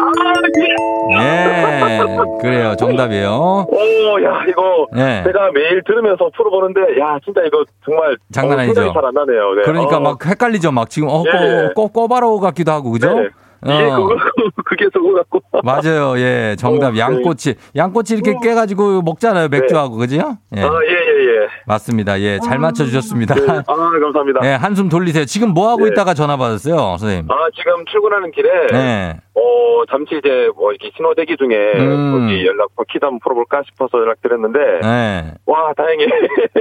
[1.12, 1.98] 예
[2.40, 8.58] 그래요 정답이에요 오, 야, 이거 예 제가 매일 들으면서 풀어보는데, 야, 진짜 이거 정말 장난
[8.58, 8.74] 어, 아니죠?
[8.74, 9.54] 생각이 잘안 나네요.
[9.54, 9.62] 네.
[9.62, 11.68] 그러니까 어, 막 헷갈리죠 막 지금 어 예.
[11.74, 13.28] 꼬, 꼬, 꼬바로우 같기도 하고 그죠 네.
[13.64, 13.96] 이게 어.
[14.06, 14.16] 그거,
[14.64, 15.40] 그게 저거 같고.
[15.62, 16.18] 맞아요.
[16.18, 16.56] 예.
[16.58, 16.88] 정답.
[16.88, 17.00] 어, 네.
[17.00, 17.54] 양꼬치.
[17.76, 19.48] 양꼬치 이렇게 깨가지고 먹잖아요.
[19.48, 19.96] 맥주하고.
[19.96, 20.16] 그죠?
[20.56, 20.62] 예.
[20.62, 21.48] 아, 예, 예, 예.
[21.66, 22.20] 맞습니다.
[22.20, 22.38] 예.
[22.40, 23.34] 잘 맞춰주셨습니다.
[23.34, 23.42] 네.
[23.66, 24.40] 아, 감사합니다.
[24.44, 24.48] 예.
[24.54, 25.24] 한숨 돌리세요.
[25.26, 25.90] 지금 뭐 하고 네.
[25.90, 27.30] 있다가 전화 받았어요, 선생님?
[27.30, 29.16] 아, 지금 출근하는 길에, 네.
[29.34, 32.28] 어, 잠시 이제 뭐 이렇게 신호 대기 중에, 음.
[32.30, 35.34] 여기 연락, 뭐 키도 한번 풀어볼까 싶어서 연락드렸는데, 네.
[35.46, 36.06] 와, 다행히.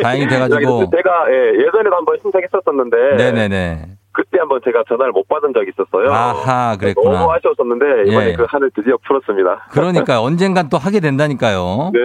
[0.01, 0.89] 다행히 돼가지고.
[0.95, 3.85] 제가, 예, 예전에도 한번 신청했었었는데, 네네네.
[4.11, 6.11] 그때 한번 제가 전화를 못 받은 적이 있었어요.
[6.11, 7.19] 아하, 그랬구나.
[7.19, 8.33] 너무 아쉬웠었는데, 이번에 예.
[8.33, 9.67] 그 한을 드디어 풀었습니다.
[9.71, 11.91] 그러니까 언젠간 또 하게 된다니까요.
[11.93, 11.99] 네.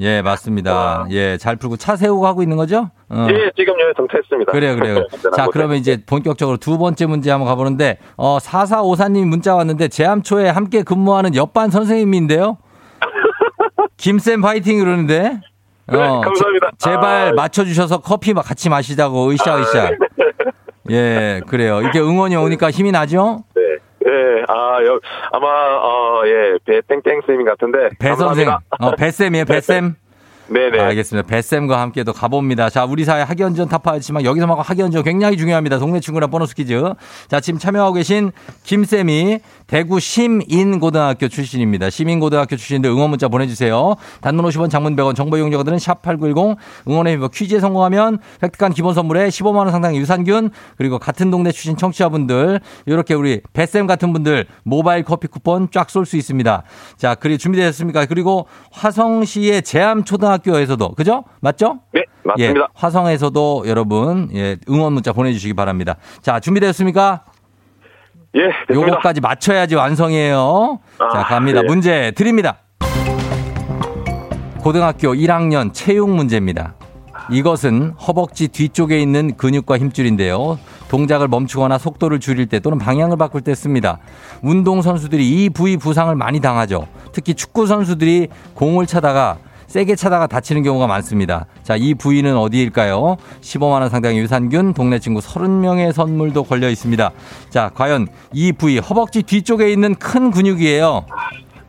[0.00, 0.74] 예, 맞습니다.
[0.74, 1.06] 와.
[1.10, 2.90] 예, 잘 풀고 차 세우고 하고 있는 거죠?
[3.08, 3.26] 어.
[3.30, 4.50] 예, 지금 여기 정차했습니다.
[4.52, 5.06] 그래요, 그래요.
[5.36, 10.82] 자, 그러면 이제 본격적으로 두 번째 문제 한번 가보는데, 어, 4454님 문자 왔는데, 제암초에 함께
[10.82, 12.58] 근무하는 옆반 선생님인데요?
[13.96, 15.40] 김쌤 파이팅 그러는데?
[15.86, 16.70] 네, 감사합니다.
[16.78, 17.32] 제, 발 아.
[17.32, 19.90] 맞춰주셔서 커피 마- 같이 마시자고, 으쌰으쌰.
[20.90, 21.80] 예, 그래요.
[21.80, 23.44] 이렇게 응원이 오니까 힘이 나죠?
[23.54, 23.62] 네.
[24.06, 25.00] 예, 아, 여,
[25.32, 27.88] 아마, 어, 예, 배 땡땡쌤인 같은데.
[27.98, 28.50] 배 선생.
[28.50, 29.94] 어, 배쌤이에요, 배쌤?
[30.46, 30.78] 네네.
[30.78, 31.26] 알겠습니다.
[31.26, 32.68] 뱃쌤과 함께 또 가봅니다.
[32.68, 35.78] 자, 우리 사회 학연전 타파였지만 여기서만 학연전 굉장히 중요합니다.
[35.78, 36.82] 동네 친구랑 보너스 퀴즈.
[37.28, 38.30] 자, 지금 참여하고 계신
[38.64, 41.88] 김쌤이 대구 심인고등학교 출신입니다.
[41.88, 43.94] 시민고등학교 출신인데 응원 문자 보내주세요.
[44.20, 46.56] 단문 50원 장문 100원 정보 이용자들은 샵8910
[46.88, 52.60] 응원의 힘 퀴즈에 성공하면 획득한 기본 선물에 15만원 상당의 유산균 그리고 같은 동네 출신 청취자분들
[52.84, 56.64] 이렇게 우리 뱃쌤 같은 분들 모바일 커피 쿠폰 쫙 쏠 수 있습니다.
[56.98, 58.04] 자, 그리 준비되셨습니까?
[58.04, 61.24] 그리고 화성시의 제암초등학교 에서도 그죠?
[61.40, 61.80] 맞죠?
[61.92, 62.60] 네, 맞습니다.
[62.60, 65.96] 예, 화성에서도 여러분 예, 응원 문자 보내주시기 바랍니다.
[66.22, 67.24] 자 준비되었습니까?
[68.36, 68.88] 예, 됐습니다.
[68.90, 70.80] 요거까지 맞춰야지 완성이에요.
[70.98, 71.60] 자 아, 갑니다.
[71.62, 71.66] 예.
[71.66, 72.58] 문제 드립니다.
[74.60, 76.74] 고등학교 1학년 체육 문제입니다.
[77.30, 80.58] 이것은 허벅지 뒤쪽에 있는 근육과 힘줄인데요.
[80.88, 83.98] 동작을 멈추거나 속도를 줄일 때 또는 방향을 바꿀 때 씁니다.
[84.42, 86.86] 운동 선수들이 이 부위 부상을 많이 당하죠.
[87.12, 89.38] 특히 축구 선수들이 공을 차다가
[89.74, 91.46] 세게 차다가 다치는 경우가 많습니다.
[91.64, 93.16] 자, 이 부위는 어디일까요?
[93.40, 97.10] 15만원 상당의 유산균, 동네 친구 30명의 선물도 걸려 있습니다.
[97.50, 101.06] 자, 과연 이 부위, 허벅지 뒤쪽에 있는 큰 근육이에요.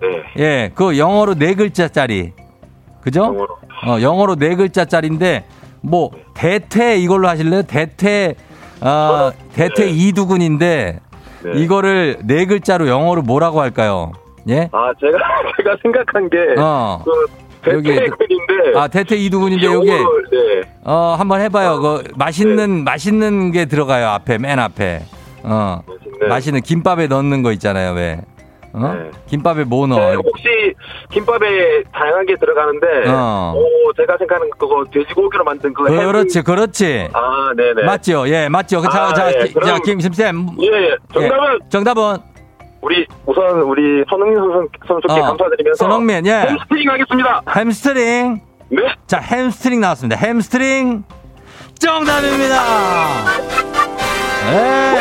[0.01, 0.23] 네.
[0.37, 2.33] 예, 그 영어로 네 글자짜리.
[3.01, 3.23] 그죠?
[3.23, 3.47] 영어로.
[3.87, 5.47] 어, 영어로 네 글자짜리인데,
[5.81, 7.63] 뭐, 대퇴 이걸로 하실래요?
[7.63, 8.35] 대퇴,
[8.81, 10.99] 아, 대퇴 이두근인데,
[11.43, 11.51] 네.
[11.59, 14.11] 이거를 네 글자로 영어로 뭐라고 할까요?
[14.47, 14.69] 예?
[14.71, 15.17] 아, 제가,
[15.57, 17.01] 제가 생각한 게, 어.
[17.03, 18.77] 그, 여기- 대퇴근인데.
[18.79, 20.03] 아, 태태 이두근인데 여기 네.
[20.83, 21.79] 어, 한번 해봐요.
[21.79, 24.07] 그 맛있는 맛있는 게 들어가요.
[24.09, 25.01] 앞에 맨 앞에.
[25.43, 25.81] 어.
[25.87, 26.29] 맛있는.
[26.29, 27.93] 맛있는 김밥에 넣는 거 있잖아요.
[27.93, 28.19] 왜?
[28.73, 28.93] 어?
[28.93, 29.09] 네.
[29.27, 30.15] 김밥에 뭐 네, 넣어?
[30.15, 30.43] 혹시
[31.09, 33.53] 김밥에 다양하게 들어가는데, 어.
[33.55, 37.07] 오, 제가 생각하는 그거 돼지고기로 만든 그 햄- 그렇지, 그렇지.
[37.13, 37.83] 아, 네네.
[37.85, 38.27] 맞죠?
[38.27, 38.81] 예, 맞죠.
[38.81, 40.47] 그 자, 아, 자, 예, 기- 그럼- 자, 김심쌤.
[40.61, 40.95] 예, 예.
[41.13, 42.17] 정답은 예, 정답은
[42.81, 46.41] 우리 우선 우리 손흥민 선수, 선수께 어, 감사드리면서 손흥민, 예.
[46.41, 47.41] 햄스트링 하겠습니다.
[47.55, 48.41] 햄스트링.
[48.69, 48.81] 네.
[49.07, 50.19] 자, 햄스트링 나왔습니다.
[50.19, 51.03] 햄스트링.
[51.79, 52.55] 정답입니다.
[54.51, 54.95] 예.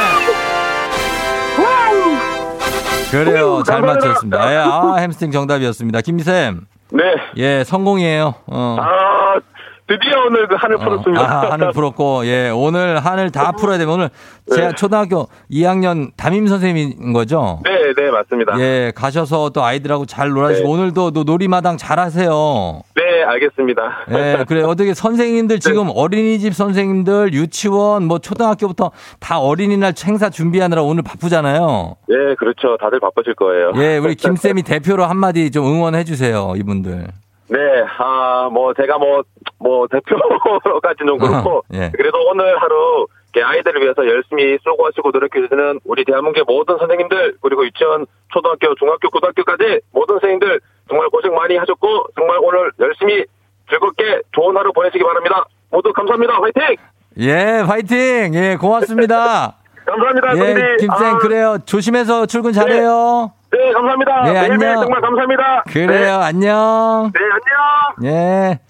[3.11, 3.63] 그래요.
[3.65, 3.81] 잘.
[3.81, 4.53] 맞췄습니다.
[4.53, 6.01] 예, 아, 햄스트링 정답이었습니다.
[6.01, 6.67] 김미쌤.
[6.91, 7.03] 네.
[7.37, 8.35] 예, 성공이에요.
[8.47, 8.77] 어.
[8.81, 9.39] 아,
[9.87, 11.23] 드디어 오늘 그 한을 풀었습니다.
[11.23, 14.11] 아, 한을 풀었고, 예, 오늘 한을 다 풀어야 되면 오늘
[14.51, 14.75] 제가 네.
[14.75, 17.61] 초등학교 2학년 담임 선생님인 거죠?
[17.65, 18.59] 네, 네, 맞습니다.
[18.61, 20.73] 예, 가셔서 또 아이들하고 잘 놀아주시고, 네.
[20.73, 22.81] 오늘도 또 놀이마당 잘 하세요.
[22.97, 24.07] 네, 알겠습니다.
[24.13, 24.63] 예, 그래.
[24.63, 31.97] 어떻게 선생님들 지금 어린이집 선생님들, 유치원, 뭐 초등학교부터 다 어린이날 행사 준비하느라 오늘 바쁘잖아요.
[32.09, 32.79] 예, 그렇죠.
[32.81, 33.73] 다들 바쁘실 거예요.
[33.77, 37.09] 예, 우리 김쌤이 대표로 한마디 좀 응원해 주세요, 이분들.
[37.49, 37.59] 네,
[37.99, 39.23] 아, 뭐, 제가 뭐,
[39.59, 41.91] 뭐, 대표까지는 좀 그렇고, 예.
[41.95, 48.07] 그래도 오늘 하루, 이렇게 아이들을 위해서 열심히 수고하시고 노력해주시는 우리 대한민국의 모든 선생님들, 그리고 유치원,
[48.33, 53.25] 초등학교, 중학교, 고등학교까지 모든 선생님들 정말 고생 많이 하셨고, 정말 오늘 열심히
[53.69, 55.45] 즐겁게 좋은 하루 보내시기 바랍니다.
[55.71, 56.35] 모두 감사합니다.
[56.41, 56.77] 화이팅!
[57.19, 57.33] 예,
[57.67, 58.35] 화이팅!
[58.35, 59.57] 예, 고맙습니다.
[59.85, 60.33] 감사합니다.
[60.35, 60.77] 예, 선생님.
[60.79, 61.59] 김쌤, 아, 그래요.
[61.67, 63.33] 조심해서 출근 잘해요.
[63.33, 63.44] 네,
[63.75, 64.23] 감사합니다.
[64.25, 64.81] 네, 안녕.
[64.81, 65.63] 정말 감사합니다.
[65.67, 67.11] 그래요, 안녕.
[67.13, 67.27] 네, 네,
[68.01, 68.13] 안녕.
[68.15, 68.61] 예.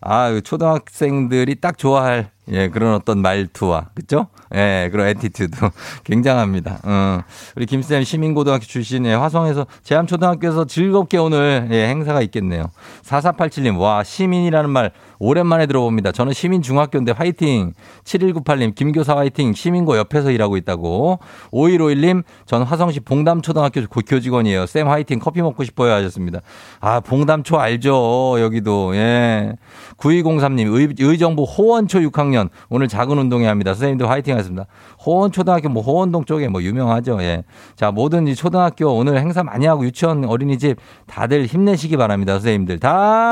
[0.00, 4.26] 아, 초등학생들이 딱 좋아할 예, 그런 어떤 말투와 그죠?
[4.54, 5.56] 예, 그런 attitude
[6.04, 6.78] 굉장합니다.
[6.84, 7.20] 어.
[7.56, 12.66] 우리 김쌤 시민고등학교 출신의 화성에서 제암초등학교에서 즐겁게 오늘 예, 행사가 있겠네요.
[13.04, 16.10] 4487님, 와, 시민이라는 말 오랜만에 들어봅니다.
[16.12, 17.72] 저는 시민중학교인데 화이팅.
[18.04, 19.52] 7198님, 김교사 화이팅.
[19.54, 21.20] 시민고 옆에서 일하고 있다고.
[21.52, 24.66] 5151님, 전 화성시 봉담초등학교 고- 교직원이에요.
[24.66, 25.20] 쌤 화이팅.
[25.20, 26.40] 커피 먹고 싶어요 하셨습니다.
[26.80, 28.40] 아, 봉담초 알죠.
[28.40, 28.96] 여기도.
[28.96, 29.52] 예.
[29.98, 32.48] 9203님, 의, 의정부 호원초 6학년.
[32.68, 33.74] 오늘 작은 운동회 합니다.
[33.74, 34.66] 선생님도 화이팅 하셨습니다.
[35.04, 37.18] 호원초등학교, 뭐 호원동 쪽에 뭐 유명하죠.
[37.22, 37.44] 예.
[37.76, 40.76] 자, 모든 이 초등학교 오늘 행사 많이 하고 유치원 어린이집
[41.06, 42.34] 다들 힘내시기 바랍니다.
[42.34, 43.30] 선생님들 다.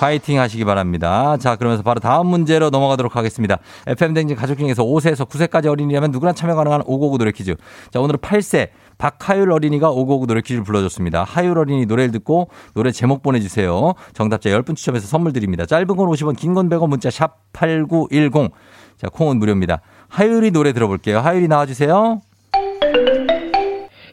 [0.00, 1.36] 파이팅 하시기 바랍니다.
[1.38, 3.58] 자, 그러면서 바로 다음 문제로 넘어가도록 하겠습니다.
[3.86, 7.54] FM댕진 가족 중에서 5세에서 9세까지 어린이라면 누구나 참여 가능한 오고구 노래 퀴즈.
[7.90, 11.24] 자, 오늘은 8세 박하율 어린이가 오고구 노래 퀴즈를 불러줬습니다.
[11.24, 13.94] 하율 어린이 노래를 듣고 노래 제목 보내주세요.
[14.14, 15.66] 정답자 10분 추첨해서 선물 드립니다.
[15.66, 18.51] 짧은 건 50원, 긴 건 100원 문자 샵 8910.
[18.96, 19.80] 자, 콩은 무료입니다.
[20.08, 21.18] 하율이 노래 들어볼게요.
[21.20, 22.20] 하율이 나와주세요.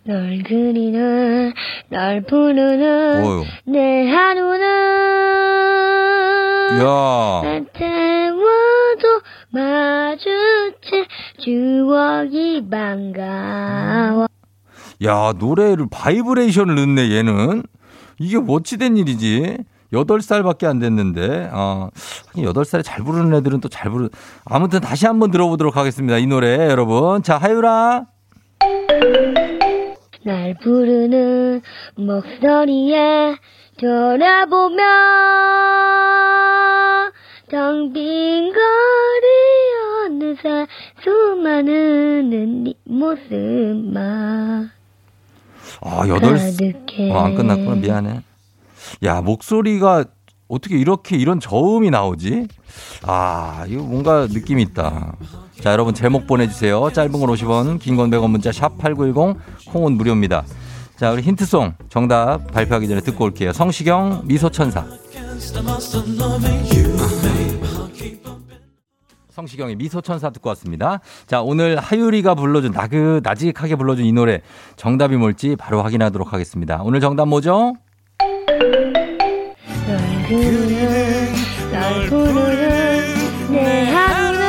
[0.06, 1.54] 널 그리는
[1.90, 3.44] 널 부르는 오유.
[3.66, 4.68] 내 하루는
[6.78, 7.42] 이야.
[7.44, 9.22] 난 태워도
[9.52, 11.06] 마주칠
[11.44, 14.28] 추억이 반가워
[15.04, 17.64] 야, 노래를 바이브레이션을 넣네, 얘는.
[18.20, 19.58] 이게 어찌된 일이지?
[19.94, 21.90] 8살밖에 안 됐는데, 어,
[22.30, 24.10] 하긴 8살에 잘 부르는 애들은 또 잘 부르,
[24.46, 26.18] 아무튼 다시 한번 들어보도록 하겠습니다.
[26.18, 27.24] 이 노래, 여러분.
[27.24, 28.06] 자, 하유라.
[30.26, 31.62] 날 부르는
[31.96, 33.36] 목소리에
[33.80, 34.84] 돌아보며
[37.50, 40.68] 텅빈 거리 어느새
[41.02, 44.70] 수많은 네 모습만
[45.82, 46.32] 아, 8살.
[46.86, 47.76] 가득해 어, 안 끝났구나.
[47.76, 48.22] 미안해.
[49.04, 50.06] 야, 목소리가
[50.48, 52.48] 어떻게 이렇게 이런 저음이 나오지?
[53.04, 55.16] 아, 이거 뭔가 느낌이 있다.
[55.62, 56.90] 자, 여러분 제목 보내주세요.
[56.92, 59.38] 짧은 건 50원, 긴 건 100원 문자 샵 8910,
[59.72, 60.44] 콩은 무료입니다.
[60.98, 63.54] 자, 우리 힌트송 정답 발표하기 전에 듣고 올게요.
[63.54, 64.86] 성시경, 미소천사.
[69.30, 71.00] 성시경의 미소천사 듣고 왔습니다.
[71.26, 74.42] 자, 오늘 하유리가 불러준 나그 나직하게 불러준 이 노래
[74.76, 76.82] 정답이 뭘지 바로 확인하도록 하겠습니다.
[76.84, 77.74] 오늘 정답 뭐죠?
[80.30, 81.34] 널 그리는
[81.72, 84.44] 널 부르는 내 하루는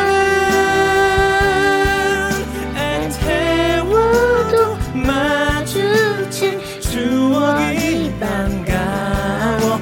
[2.74, 9.80] 난 태워도 마주친 추억이 반가워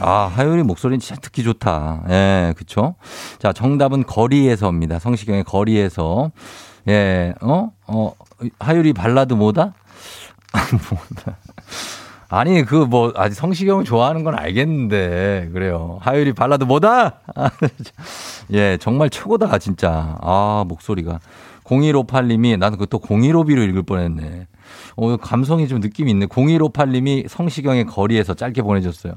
[0.00, 2.04] 아, 하율이 목소리는 진짜 듣기 좋다.
[2.08, 2.94] 예, 그쵸?
[3.38, 4.98] 자, 정답은 거리에서입니다.
[4.98, 6.30] 성시경의 거리에서.
[6.88, 7.70] 예, 어?
[7.86, 8.12] 어,
[8.58, 9.72] 하율이 발라드 뭐다?
[10.90, 11.38] 뭐다.
[12.32, 15.98] 아니, 그 뭐, 아직 성시경을 좋아하는 건 알겠는데, 그래요.
[16.00, 17.20] 하율이 발라드 뭐다?
[18.52, 20.16] 예, 정말 최고다, 진짜.
[20.20, 21.18] 아, 목소리가.
[21.64, 24.46] 0158님이, 나는 그또 0152로 읽을 뻔 했네.
[24.94, 26.26] 어, 감성이 좀 느낌이 있네.
[26.26, 29.14] 0158님이 성시경의 거리에서 짧게 보내줬어요.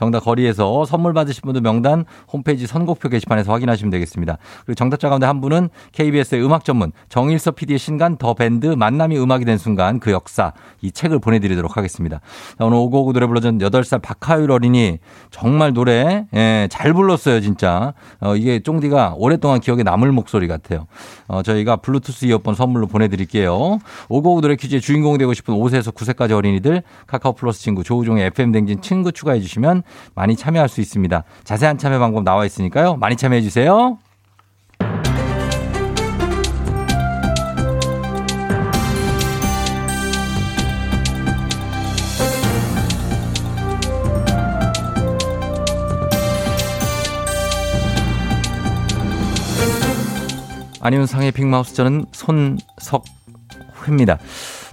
[0.00, 4.38] 정답 거리에서 선물 받으신 분들 명단 홈페이지 선곡표 게시판에서 확인하시면 되겠습니다.
[4.64, 9.44] 그리고 정답자 가운데 한 분은 KBS의 음악 전문 정일서 PD의 신간 더 밴드 만남이 음악이
[9.44, 12.20] 된 순간 그 역사 이 책을 보내드리도록 하겠습니다.
[12.58, 17.92] 자, 오늘 오고오고 노래 불러준 8살 박하율 어린이 정말 노래 예, 잘 불렀어요 진짜.
[18.20, 20.86] 어, 이게 쫑디가 오랫동안 기억에 남을 목소리 같아요.
[21.28, 23.78] 어, 저희가 블루투스 이어폰 선물로 보내드릴게요.
[24.08, 28.80] 오고오고 노래 퀴즈의 주인공 되고 싶은 5세에서 9세까지 어린이들 카카오 플러스 친구 조우종의 FM 댕진
[28.80, 29.82] 친구 추가해 주시면
[30.14, 31.24] 많이 참여할 수 있습니다.
[31.44, 32.96] 자세한 참여 방법 나와 있으니까요.
[32.96, 33.98] 많이 참여해 주세요.
[50.82, 54.18] 안윤상의 빅마우스 저는 손석회입니다.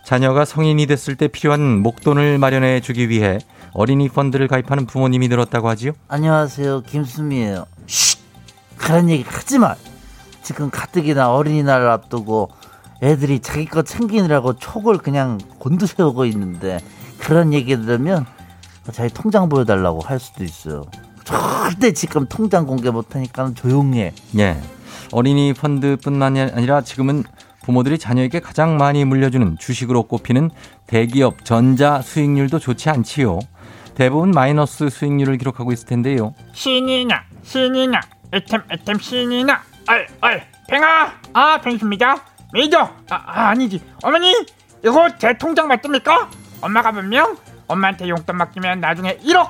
[0.05, 3.39] 자녀가 성인이 됐을 때 필요한 목돈을 마련해 주기 위해
[3.77, 5.91] 어린이 펀드를 가입하는 부모님이 늘었다고 하지요.
[6.07, 6.81] 안녕하세요.
[6.81, 7.67] 김수미예요.
[7.85, 8.17] 쉿!
[8.75, 9.75] 그런 얘기 하지 마.
[10.41, 12.49] 지금 가뜩이나 어린이날 앞두고
[13.03, 16.79] 애들이 자기 거 챙기느라고 촉을 그냥 곤두세우고 있는데
[17.19, 18.25] 그런 얘기 들으면
[18.91, 20.85] 자기 통장 보여달라고 할 수도 있어요.
[21.23, 24.11] 절대 지금 통장 공개 못하니까 조용해.
[24.39, 24.59] 예.
[25.11, 27.25] 어린이 펀드뿐만 아니라 지금은
[27.61, 30.49] 부모들이 자녀에게 가장 많이 물려주는 주식으로 꼽히는
[30.87, 33.39] 대기업 전자 수익률도 좋지 않지요.
[33.97, 36.35] 대부분 마이너스 수익률을 기록하고 있을 텐데요.
[36.53, 37.99] 신이나 신이나
[38.31, 39.63] 애템 애템 신이나
[40.21, 42.17] 얼얼 팽아 아 팽수입니다
[42.53, 44.31] 메이저 아, 아 아니지 어머니
[44.85, 46.29] 이거 제 통장 맞습니까?
[46.61, 49.49] 엄마가 분명 엄마한테 용돈 맡기면 나중에 1억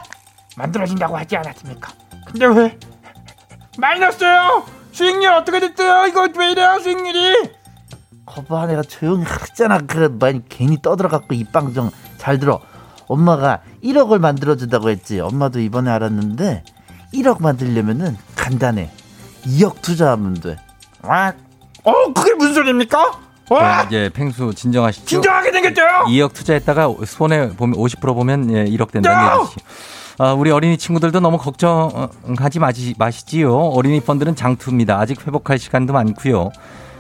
[0.55, 1.91] 만들어진다고 하지 않았습니까?
[2.25, 2.79] 근데 왜
[3.77, 4.65] 마이너스요?
[4.93, 6.07] 수익률 어떻게 됐어요?
[6.07, 7.51] 이거 왜 이래요 수익률이?
[8.25, 9.79] 거봐 내가 조용히 하잖아.
[9.79, 12.61] 그래 많이 괜히 떠들어갖고 입방 좀잘 들어.
[13.07, 15.19] 엄마가 1억을 만들어준다고 했지.
[15.19, 16.63] 엄마도 이번에 알았는데
[17.13, 18.91] 1억 만들려면은 간단해.
[19.45, 20.57] 2억 투자하면 돼.
[21.03, 21.33] 와,
[21.83, 23.11] 어 그게 무슨 소리입니까?
[23.49, 25.05] 와, 네, 이제 팽수 진정하시죠.
[25.05, 25.81] 진정하게 생겼죠?
[26.07, 29.39] 2억 투자했다가 손에 보면 50% 보면 예, 1억 된다는 야!
[29.41, 29.61] 얘기죠.
[30.19, 33.55] 아, 우리 어린이 친구들도 너무 걱정하지 마시, 마시지요.
[33.55, 34.99] 어린이 펀드는 장투입니다.
[34.99, 36.51] 아직 회복할 시간도 많고요.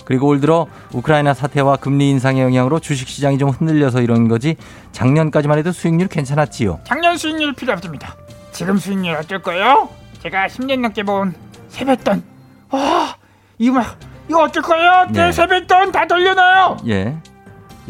[0.07, 4.55] 그리고 올 들어 우크라이나 사태와 금리 인상의 영향으로 주식시장이 좀 흔들려서 이런 거지
[4.93, 6.79] 작년까지만 해도 수익률 괜찮았지요.
[6.85, 8.15] 작년 수익률 필요 없습니다.
[8.53, 9.89] 지금 수익률 어쩔 거예요?
[10.23, 11.33] 제가 10년 넘게 본
[11.67, 12.23] 세뱃돈.
[12.71, 13.17] 와,
[13.57, 13.97] 이거 막
[14.29, 15.07] 이거 어쩔 거예요?
[15.11, 15.31] 내 네.
[15.33, 16.77] 세뱃돈 다 돌려놔요.
[16.87, 17.17] 예.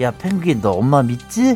[0.01, 1.55] 야 펭귄 너 엄마 믿지?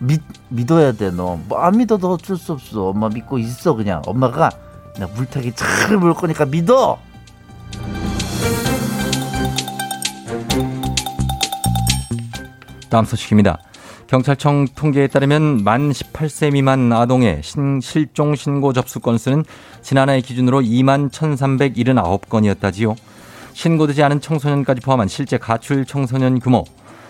[0.00, 1.38] 믿 믿어야 돼 너.
[1.46, 2.88] 뭐 안 믿어도 어쩔 수 없어.
[2.88, 4.02] 엄마 믿고 있어 그냥.
[4.06, 4.50] 엄마가
[4.98, 6.98] 나 물타기 잘 물 거니까 믿어.
[12.94, 13.58] 다음 소식입니다.
[14.06, 19.44] 경찰청 통계에 따르면 만 18세 미만 아동의 신- 실종 신고 접수 건수는
[19.82, 22.94] 지난해 기준으로 2만 1,379건이었다지요.
[23.52, 26.62] 신고되지 않은 청소년까지 포함한 실제 가출 청소년 규모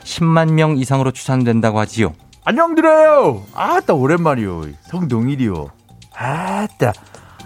[0.04, 2.14] 10만 명 이상으로 추산된다고 하지요.
[2.46, 3.42] 안녕드려요.
[3.52, 4.62] 아따 오랜만이요.
[4.84, 5.68] 성동일이요.
[6.16, 6.92] 아따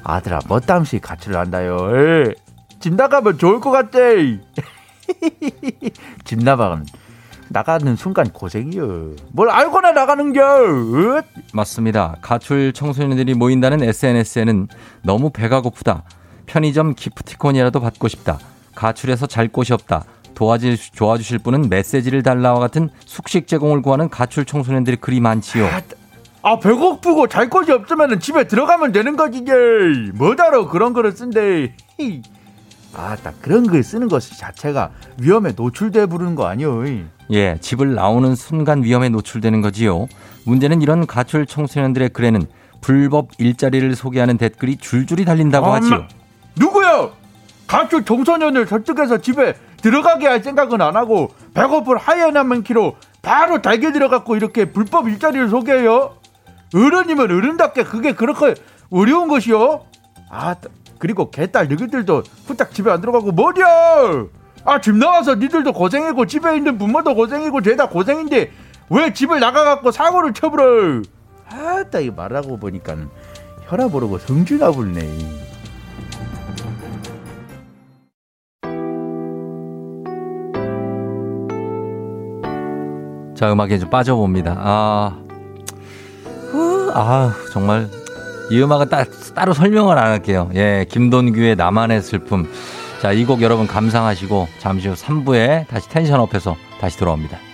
[0.04, 1.76] 아들아 멋담시 가출을 한다요.
[1.92, 2.34] 에.
[2.78, 3.98] 집 나가면 좋을 것 같아.
[6.24, 6.86] 집 나가면
[7.50, 9.12] 나가는 순간 고생이요.
[9.32, 10.40] 뭘 알고나 나가는겨.
[10.64, 11.22] 으?
[11.52, 12.16] 맞습니다.
[12.20, 14.68] 가출 청소년들이 모인다는 SNS에는
[15.02, 16.04] 너무 배가 고프다.
[16.46, 18.38] 편의점 기프티콘이라도 받고 싶다.
[18.74, 20.04] 가출해서 잘 곳이 없다.
[20.34, 25.68] 도와줄, 도와주실 분은 메시지를 달라와 같은 숙식 제공을 구하는 가출 청소년들이 그리 많지요.
[26.42, 29.42] 아 배고프고 잘 곳이 없으면 집에 들어가면 되는 거지.
[30.14, 31.74] 뭐다로 그런 거를 쓴대.
[32.94, 36.82] 아 딱 그런 글 쓰는 것 자체가 위험에 노출돼 부르는 거 아니요.
[37.30, 40.08] 예, 집을 나오는 순간 위험에 노출되는 거지요.
[40.44, 42.46] 문제는 이런 가출 청소년들의 글에는
[42.80, 45.76] 불법 일자리를 소개하는 댓글이 줄줄이 달린다고 엄마.
[45.76, 46.06] 하지요.
[46.56, 47.12] 누구요?
[47.66, 54.36] 가출 청소년을 설득해서 집에 들어가게 할 생각은 안 하고 배고플 하이에나만 키로 바로 달게 들어갔고
[54.36, 56.16] 이렇게 불법 일자리를 소개해요?
[56.74, 58.54] 어른이면 어른답게 그게 그렇게
[58.90, 59.82] 어려운 것이요?
[60.30, 60.54] 아
[60.98, 63.64] 그리고 개딸 너희들도 후딱 집에 안 들어가고 뭐냐?
[64.64, 68.50] 아집 나와서 니들도 고생이고 집에 있는 부모도 고생이고 죄다 고생인데
[68.90, 71.02] 왜 집을 나가갖고 사고를 쳐버려?
[71.50, 72.96] 아따 이 말하고 보니까
[73.68, 75.48] 혈압 오르고 성질나 불네.
[83.34, 84.56] 자, 음악에 좀 빠져봅니다.
[84.58, 85.16] 아,
[86.50, 87.88] 후, 아, 정말
[88.50, 90.50] 이 음악은 따, 따로 설명을 안 할게요.
[90.54, 92.48] 예, 김돈규의 나만의 슬픔.
[93.02, 97.47] 자, 이 곡 여러분 감상하시고 잠시 후 3부에 다시 텐션업해서 다시 돌아옵니다.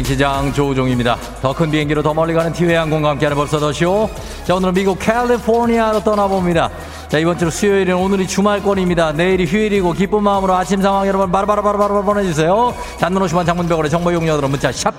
[0.00, 1.16] 팬댕진 기장 조우종입니다.
[1.42, 4.08] 더 큰 비행기로 더 멀리 가는 티웨이 항공과 함께하는 벌써 더 쇼.
[4.44, 6.70] 자, 오늘은 미국 캘리포니아로 떠나봅니다.
[7.08, 9.12] 자, 이번 주 수요일은 오늘이 주말권입니다.
[9.12, 12.74] 내일이 휴일이고 기쁜 마음으로 아침 상황 여러분 바로바로바로바로 보내주세요.
[12.98, 14.94] 잔눈 50원 장문병원의 정보 용료들은 문자 샵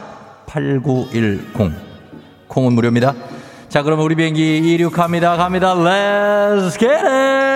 [0.47, 1.53] 8910.
[2.47, 3.13] 콩은 무료입니다.
[3.69, 5.37] 자, 그러면 우리 비행기 이륙합니다.
[5.37, 5.73] 갑니다.
[5.75, 7.50] Let's get it!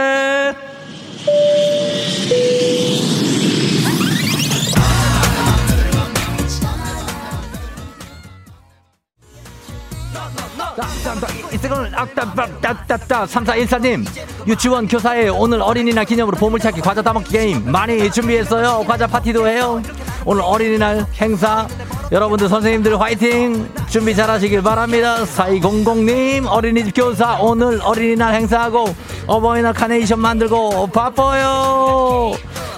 [13.28, 14.06] 삼사일사님
[14.48, 18.84] 유치원 교사에 오늘 어린이날 기념으로 보물찾기 과자 따먹기 게임 많이 준비했어요.
[18.88, 19.82] 과자 파티도 해요.
[20.26, 21.68] 오늘 어린이날 행사.
[22.12, 23.68] 여러분들 선생님들 화이팅!
[23.90, 25.24] 준비 잘하시길 바랍니다.
[25.24, 28.94] 4200님 어린이집 교사 오늘 어린이날 행사하고
[29.26, 32.34] 어버이날 카네이션 만들고 바빠요.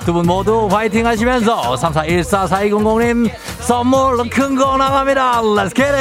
[0.06, 5.42] 두 분 모두 화이팅 하시면서 3414 4200님 선물 큰 거 나갑니다.
[5.42, 5.92] Let's get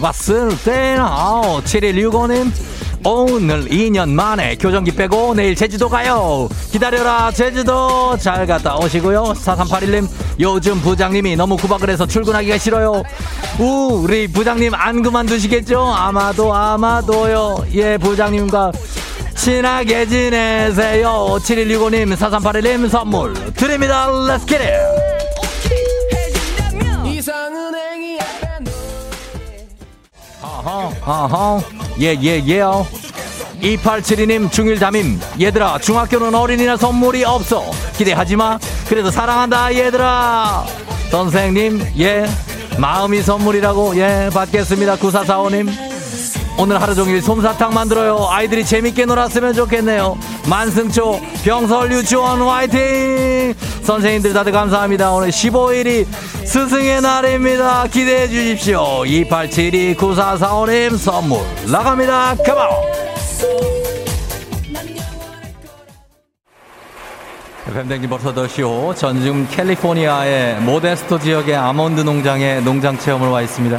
[0.00, 2.50] 봤을 때는 아우 7165님.
[3.02, 6.48] 오늘 2년 만에 교정기 빼고 내일 제주도 가요.
[6.70, 8.16] 기다려라 제주도.
[8.18, 9.32] 잘 갔다 오시고요.
[9.36, 10.06] 4381님
[10.38, 13.02] 요즘 부장님이 너무 구박을 해서 출근하기가 싫어요.
[13.58, 15.80] 우리 부장님 안 그만두시겠죠?
[15.80, 17.64] 아마도 아마도요.
[17.74, 18.72] 예 부장님과
[19.34, 21.38] 친하게 지내세요.
[21.40, 24.08] 7165님 4381님 선물 드립니다.
[24.08, 25.09] Let's
[30.62, 31.60] 아하, 아하,
[32.00, 32.86] 예, 예, 예요.
[33.62, 35.18] 2872님 중일 담임.
[35.40, 37.64] 얘들아, 중학교는 어린이날 선물이 없어.
[37.96, 38.58] 기대하지 마.
[38.86, 40.66] 그래도 사랑한다, 얘들아.
[41.10, 42.26] 선생님, 예.
[42.78, 44.96] 마음이 선물이라고, 예, 받겠습니다.
[44.96, 45.70] 9445님.
[46.58, 48.26] 오늘 하루 종일 솜사탕 만들어요.
[48.28, 50.18] 아이들이 재밌게 놀았으면 좋겠네요.
[50.46, 53.54] 만승초 병설 유치원 화이팅!
[53.90, 55.10] 선생님들 다들 감사합니다.
[55.10, 56.06] 오늘 15일이
[56.46, 57.88] 스승의 날입니다.
[57.88, 59.04] 기대해 주십시오.
[59.04, 61.40] 2872 9445님 선물
[61.72, 62.36] 나갑니다.
[62.36, 62.70] 컴온!
[67.74, 73.76] 뱀댕기 벌써 더쇼 전중 캘리포니아의 모데스토 지역의 아몬드 농장에 농장 체험을 와 있습니다.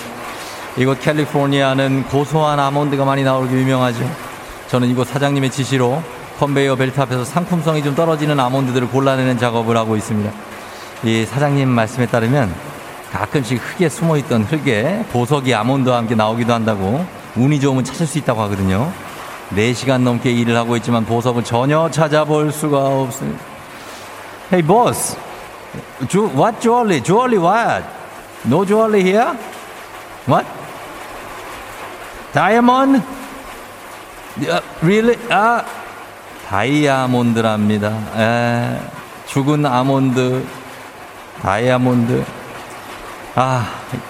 [0.75, 3.99] 이곳 캘리포니아는 고소한 아몬드가 많이 나오기 유명하죠.
[4.67, 6.03] 저는 이곳 사장님의 지시로
[6.41, 10.31] 컨베이어 벨트 앞에서 상품성이 좀 떨어지는 아몬드들을 골라내는 작업을 하고 있습니다.
[11.03, 12.51] 이 사장님 말씀에 따르면
[13.11, 18.41] 가끔씩 흙에 숨어 있던 흙에 보석이 아몬드와 함께 나오기도 한다고 운이 좋으면 찾을 수 있다고
[18.41, 18.91] 하거든요.
[19.53, 23.39] 4시간 넘게 일을 하고 있지만 보석은 전혀 찾아볼 수가 없습니다.
[24.51, 25.15] Hey boss,
[26.35, 27.03] what jewelry?
[27.03, 27.85] Jewelry what?
[28.47, 29.37] No jewelry here?
[30.25, 30.47] What?
[32.33, 33.03] Diamond?
[34.39, 35.19] Uh, really?
[35.29, 35.63] 아,
[36.51, 37.87] 다이아몬드랍니다.
[38.17, 38.77] 에,
[39.25, 40.45] 죽은 아몬드,
[41.41, 42.25] 다이아몬드.
[43.35, 43.65] 아,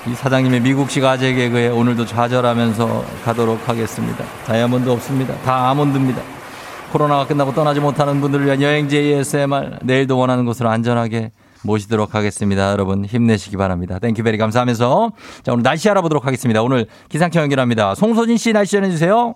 [0.08, 4.26] 이 사장님의 미국식 아재 개그에 오늘도 좌절하면서 가도록 하겠습니다.
[4.48, 5.36] 다이아몬드 없습니다.
[5.42, 6.20] 다 아몬드입니다.
[6.92, 11.30] 코로나가 끝나고 떠나지 못하는 분들을 위한 여행지 ASMR 내일도 원하는 곳으로 안전하게
[11.64, 12.72] 모시도록 하겠습니다.
[12.72, 14.00] 여러분 힘내시기 바랍니다.
[14.00, 15.12] thank you very 감사하면서
[15.44, 16.64] 자 오늘 날씨 알아보도록 하겠습니다.
[16.64, 17.94] 오늘 기상청 연결합니다.
[17.94, 19.36] 송소진 씨 날씨 전해주세요.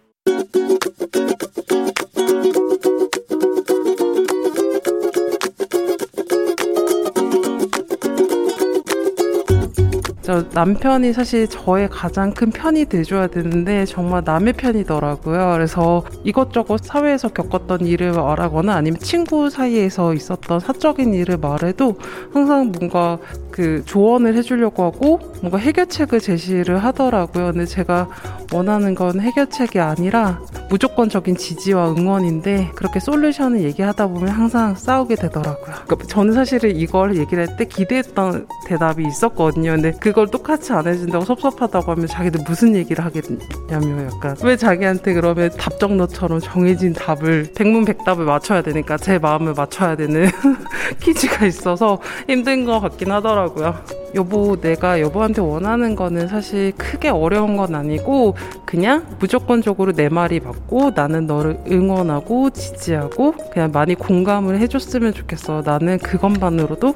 [10.31, 15.51] 저 남편이 사실 저의 가장 큰 편이 돼줘야 되는데 정말 남의 편이더라고요.
[15.55, 21.97] 그래서 이것저것 사회에서 겪었던 일을 말하거나 아니면 친구 사이에서 있었던 사적인 일을 말해도
[22.31, 23.17] 항상 뭔가
[23.51, 27.47] 그 조언을 해주려고 하고 뭔가 해결책을 제시를 하더라고요.
[27.47, 28.07] 근데 제가
[28.53, 35.75] 원하는 건 해결책이 아니라 무조건적인 지지와 응원인데 그렇게 솔루션을 얘기하다 보면 항상 싸우게 되더라고요.
[35.85, 39.71] 그러니까 저는 사실은 이걸 얘기를 할 때 기대했던 대답이 있었거든요.
[39.71, 45.49] 근데 그걸 똑같이 안 해준다고 섭섭하다고 하면 자기들 무슨 얘기를 하겠냐며 약간 왜 자기한테 그러면
[45.57, 50.27] 답정너처럼 정해진 답을 백문백답을 맞춰야 되니까 제 마음을 맞춰야 되는
[51.01, 53.73] 퀴즈가 있어서 힘든 것 같긴 하더라고요.
[54.13, 60.91] 여보, 내가 여보한테 원하는 거는 사실 크게 어려운 건 아니고 그냥 무조건적으로 내 말이 맞고
[60.93, 65.63] 나는 너를 응원하고 지지하고 그냥 많이 공감을 해줬으면 좋겠어.
[65.65, 66.93] 나는 그것만으로도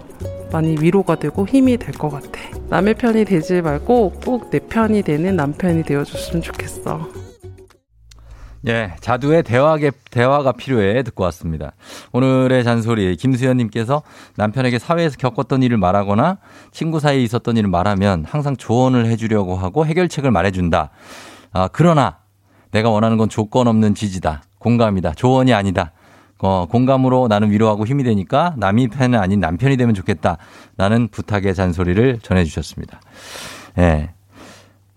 [0.52, 2.55] 많이 위로가 되고 힘이 될 것 같아.
[2.70, 7.08] 남의 편이 되지 말고 꼭 내 편이 되는 남편이 되어줬으면 좋겠어.
[8.68, 11.74] 예, 자두의 대화가, 대화가 필요해 듣고 왔습니다.
[12.14, 14.02] 오늘의 잔소리, 김수현님께서
[14.38, 16.40] 남편에게 사회에서 겪었던 일을 말하거나
[16.72, 20.90] 친구 사이에 있었던 일을 말하면 항상 조언을 해주려고 하고 해결책을 말해준다.
[21.54, 22.18] 아, 그러나
[22.72, 24.42] 내가 원하는 건 조건 없는 지지다.
[24.58, 25.14] 공감이다.
[25.14, 25.92] 조언이 아니다.
[26.40, 30.38] 어, 공감으로 나는 위로하고 힘이 되니까 남이 편은 아닌 남편이 되면 좋겠다.
[30.78, 33.00] 라는 부탁의 잔소리를 전해주셨습니다.
[33.80, 34.12] 예.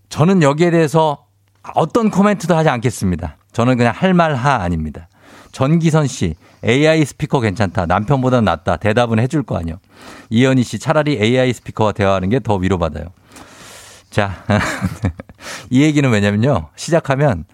[0.08, 1.26] 저는 여기에 대해서
[1.74, 3.36] 어떤 코멘트도 하지 않겠습니다.
[3.52, 5.08] 저는 그냥 할 말 하 아닙니다.
[5.52, 6.34] 전기선 씨,
[6.64, 7.86] AI 스피커 괜찮다.
[7.86, 8.76] 남편보다 낫다.
[8.76, 9.76] 대답은 해줄 거 아니요.
[10.30, 13.06] 이현희 씨, 차라리 AI 스피커와 대화하는 게 더 위로받아요.
[14.10, 14.44] 자,
[15.70, 16.68] 이 얘기는 왜냐면요.
[16.76, 17.44] 시작하면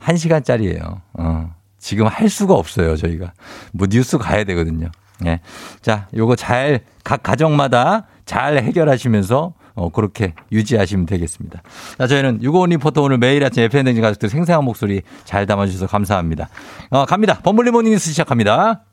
[0.00, 1.00] 1시간짜리예요.
[1.14, 3.32] 어, 지금 할 수가 없어요, 저희가.
[3.72, 4.90] 뭐 뉴스 가야 되거든요.
[5.26, 5.40] 예.
[5.82, 11.62] 자, 요거 잘, 각 가정마다 잘 해결하시면서 어, 그렇게 유지하시면 되겠습니다.
[11.98, 16.48] 자, 저희는 유고원 리포터 오늘 매일 아침 FM대행진 가족들 생생한 목소리 잘 담아주셔서 감사합니다.
[16.90, 17.40] 어, 갑니다.
[17.42, 18.84] 범블리 모닝 뉴스 시작합니다.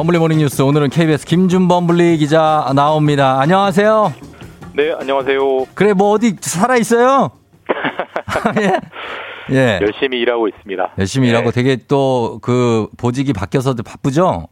[0.00, 3.38] 범블리 모닝 뉴스 오늘은 KBS 김준범블리 기자 나옵니다.
[3.38, 4.14] 안녕하세요.
[4.74, 5.66] 네, 안녕하세요.
[5.74, 7.28] 그래 뭐 어디 살아 있어요?
[8.62, 8.80] 예.
[9.54, 9.78] 예.
[9.82, 10.92] 열심히 일하고 있습니다.
[10.96, 11.32] 열심히 네.
[11.32, 14.48] 일하고 되게 또 그 보직이 바뀌어서도 바쁘죠?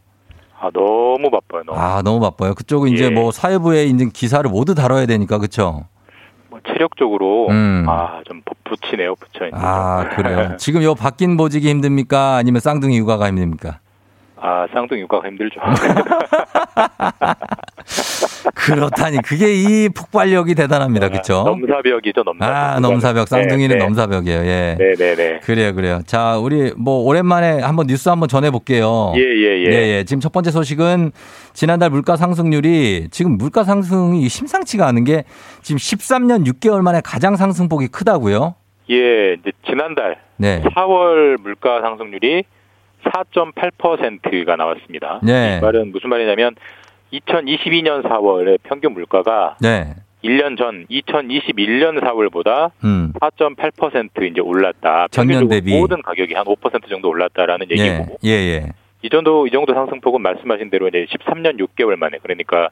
[0.60, 1.62] 아, 너무 바빠요.
[1.64, 1.78] 너무.
[1.80, 2.52] 아, 너무 바빠요.
[2.54, 3.08] 그쪽은 이제 예.
[3.08, 5.86] 뭐 사회부에 있는 기사를 모두 다뤄야 되니까 그렇죠?
[6.50, 7.86] 뭐 체력적으로 음.
[7.88, 9.14] 아, 좀 부- 붙이네요.
[9.14, 9.58] 붙여 있는.
[9.58, 10.56] 아, 그래요.
[10.60, 12.36] 지금 요 바뀐 보직이 힘듭니까?
[12.36, 13.78] 아니면 쌍둥이 육아가 힘듭니까?
[14.40, 15.60] 아, 쌍둥이 육아가 힘들죠.
[18.54, 21.08] 그렇다니 그게 이 폭발력이 대단합니다.
[21.08, 21.42] 그렇죠?
[21.44, 22.54] 넘사벽이죠, 넘사벽.
[22.54, 23.28] 아, 넘사벽.
[23.28, 23.84] 쌍둥이는 네, 네.
[23.84, 24.40] 넘사벽이에요.
[24.40, 24.76] 예.
[24.78, 25.40] 네, 네, 네.
[25.42, 26.00] 그래요, 그래요.
[26.06, 29.12] 자, 우리 뭐 오랜만에 한번 뉴스 한번 전해 볼게요.
[29.16, 29.68] 예, 예, 예.
[29.68, 30.04] 네, 예.
[30.04, 31.12] 지금 첫 번째 소식은
[31.52, 35.24] 지난달 물가 상승률이 지금 물가 상승이 심상치가 않은 게
[35.62, 38.54] 지금 13년 6개월 만에 가장 상승폭이 크다고요?
[38.90, 40.62] 예, 이제 지난달 네.
[40.62, 42.44] 4월 물가 상승률이
[43.12, 45.20] 4.8%가 나왔습니다.
[45.22, 45.58] 네.
[45.58, 46.54] 이 말은 무슨 말이냐면
[47.12, 49.94] 2022년 4월에 평균 물가가 네.
[50.24, 53.12] 1년 전 2021년 4월보다 음.
[53.20, 55.08] 4.8% 이제 올랐다.
[55.10, 55.76] 전년 대비.
[55.78, 57.74] 모든 가격이 한 5% 정도 올랐다라는 예.
[57.76, 58.72] 얘기고 예, 예.
[59.02, 62.68] 이 정도 이 정도 상승폭은 말씀하신 대로 이제 13년 6개월 만에 그러니까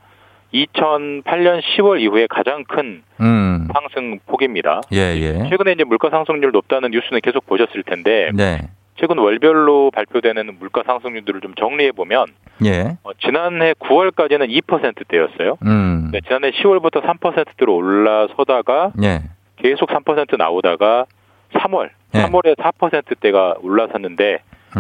[0.53, 3.69] 2008년 10월 이후에 가장 큰 음.
[3.73, 4.81] 상승폭입니다.
[4.93, 5.49] 예, 예.
[5.49, 8.59] 최근에 이제 물가 상승률 높다는 뉴스는 계속 보셨을 텐데 네.
[8.97, 12.27] 최근 월별로 발표되는 물가 상승률들을 좀 정리해 보면
[12.65, 12.97] 예.
[13.03, 15.59] 어, 지난해 9월까지는 2%대였어요.
[15.65, 16.09] 음.
[16.11, 19.23] 그러니까 지난해 10월부터 3%대로 올라서다가 예.
[19.57, 21.07] 계속 3% 나오다가
[21.53, 22.25] 3월, 네.
[22.25, 24.39] 3월에 4%대가 올라섰는데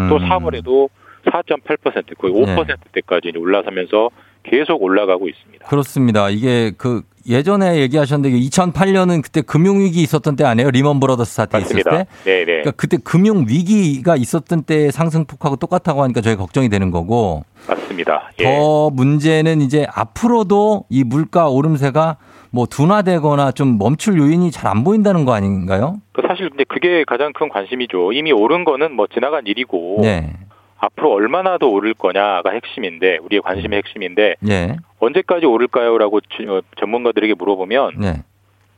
[0.09, 0.29] 또 음.
[0.29, 0.89] 4월에도
[1.31, 2.57] 4.8% 거의 네.
[2.57, 4.11] 5%대까지 올라서면서
[4.43, 5.67] 계속 올라가고 있습니다.
[5.67, 6.31] 그렇습니다.
[6.31, 10.71] 이게 그 예전에 얘기하셨는데 2008년은 그때 금융 위기 있었던 때 아니에요?
[10.71, 11.91] 리먼 브러더스 사태 있을 맞습니다.
[11.91, 12.07] 때?
[12.25, 12.45] 네, 네.
[12.45, 18.31] 그러니까 그때 금융 위기가 있었던 때 상승폭하고 똑같다고 하니까 저희 걱정이 되는 거고 맞습니다.
[18.41, 18.45] 예.
[18.45, 22.19] 더 문제는 이제 앞으로도 이 물가 오름세가
[22.53, 25.97] 뭐 둔화되거나 좀 멈출 요인이 잘 안 보인다는 거 아닌가요?
[26.13, 28.13] 그 사실 근데 그게 가장 큰 관심이죠.
[28.13, 30.33] 이미 오른 거는 뭐 지나간 일이고 네.
[30.79, 34.77] 앞으로 얼마나 더 오를 거냐가 핵심인데 우리의 관심의 핵심인데 예.
[35.01, 38.23] 언제까지 오를까요라고 지- 어, 전문가들에게 물어보면 네.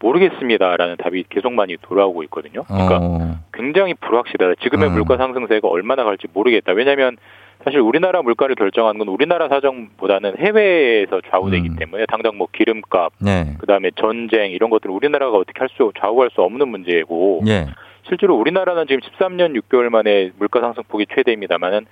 [0.01, 2.63] 모르겠습니다라는 답이 계속 많이 돌아오고 있거든요.
[2.65, 3.37] 그러니까 어.
[3.53, 4.55] 굉장히 불확실하다.
[4.63, 4.95] 지금의 음.
[4.95, 6.73] 물가 상승세가 얼마나 갈지 모르겠다.
[6.73, 7.17] 왜냐하면
[7.65, 11.77] 사실 우리나라 물가를 결정하는 건 우리나라 사정보다는 해외에서 좌우되기 음.
[11.77, 13.57] 때문에 당장 뭐 기름값, 네.
[13.59, 17.67] 그다음에 전쟁 이런 것들 우리나라가 어떻게 할 수 좌우할 수 없는 문제고 예.
[18.09, 21.87] 실제로 우리나라는 지금 13년 6개월 만에 물가 상승폭이 최대입니다만은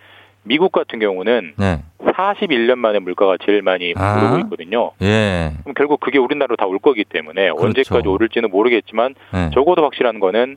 [0.44, 1.82] 미국 같은 경우는 네.
[1.98, 4.18] 41년 만에 물가가 제일 많이 아.
[4.20, 4.92] 오르고 있거든요.
[5.02, 5.52] 예.
[5.62, 7.64] 그럼 결국 그게 우리나라로 다 올 거기 때문에 그렇죠.
[7.64, 9.50] 언제까지 오를지는 모르겠지만 네.
[9.52, 10.56] 적어도 확실한 거는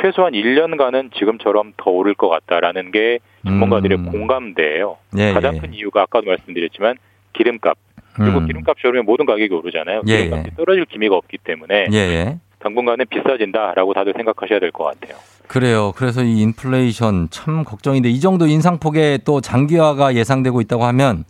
[0.00, 4.10] 최소한 1년간은 지금처럼 더 오를 것 같다라는 게 전문가들의 음.
[4.10, 4.96] 공감대예요.
[5.18, 5.60] 예, 가장 예.
[5.60, 6.96] 큰 이유가 아까도 말씀드렸지만
[7.32, 7.76] 기름값.
[8.14, 8.46] 그리고 음.
[8.46, 10.02] 기름값이 오르면 모든 가격이 오르잖아요.
[10.08, 12.38] 예, 기름값이 떨어질 기미가 없기 때문에 예, 예.
[12.60, 15.16] 당분간은 비싸진다라고 다들 생각하셔야 될 것 같아요.
[15.48, 15.92] 그래요.
[15.96, 21.24] 그래서 이 인플레이션 참 걱정인데 이 정도 인상폭에 또 장기화가 예상되고 있다고 하면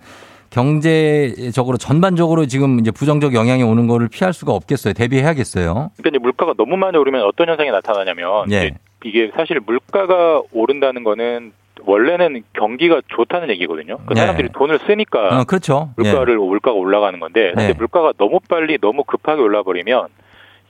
[0.51, 4.93] 경제적으로 전반적으로 지금 이제 부정적 영향이 오는 거를 피할 수가 없겠어요.
[4.95, 5.73] 대비해야겠어요.
[5.97, 8.73] 그러니까 이제 물가가 너무 많이 오르면 어떤 현상이 나타나냐면 예.
[9.05, 11.53] 이게 사실 물가가 오른다는 거는
[11.83, 13.99] 원래는 경기가 좋다는 얘기거든요.
[14.07, 14.21] 그 네.
[14.21, 15.95] 사람들이 돈을 쓰니까 어, 그렇죠.
[15.99, 16.03] 예.
[16.03, 17.73] 물가를 물가가 올라가는 건데 네.
[17.73, 20.09] 물가가 너무 빨리 너무 급하게 올라버리면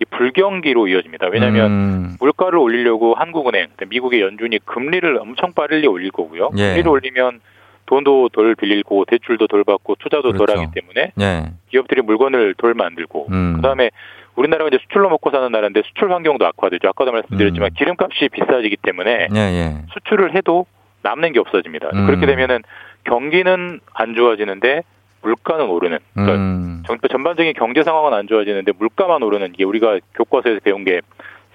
[0.00, 1.28] 이 불경기로 이어집니다.
[1.28, 6.50] 왜냐하면 음, 물가를 올리려고 한국은행, 미국의 연준이 금리를 엄청 빨리 올릴 거고요.
[6.56, 6.68] 예.
[6.68, 7.40] 금리를 올리면
[7.84, 10.46] 돈도 덜 빌리고 대출도 덜 받고 투자도 그렇죠.
[10.46, 11.52] 덜 하기 때문에 예.
[11.68, 13.56] 기업들이 물건을 덜 만들고 음.
[13.56, 13.90] 그다음에
[14.36, 16.88] 우리나라가 이제 수출로 먹고 사는 나라인데 수출 환경도 악화되죠.
[16.88, 17.74] 아까도 말씀드렸지만 음.
[17.76, 19.74] 기름값이 비싸지기 때문에 예, 예.
[19.92, 20.64] 수출을 해도
[21.02, 21.90] 남는 게 없어집니다.
[21.92, 22.06] 음.
[22.06, 22.62] 그렇게 되면은
[23.04, 24.82] 경기는 안 좋아지는데
[25.22, 25.98] 물가는 오르는.
[26.14, 26.82] 그러니까 음.
[26.86, 31.00] 정- 전반적인 경제 상황은 안 좋아지는데 물가만 오르는 게 우리가 교과서에서 배운 게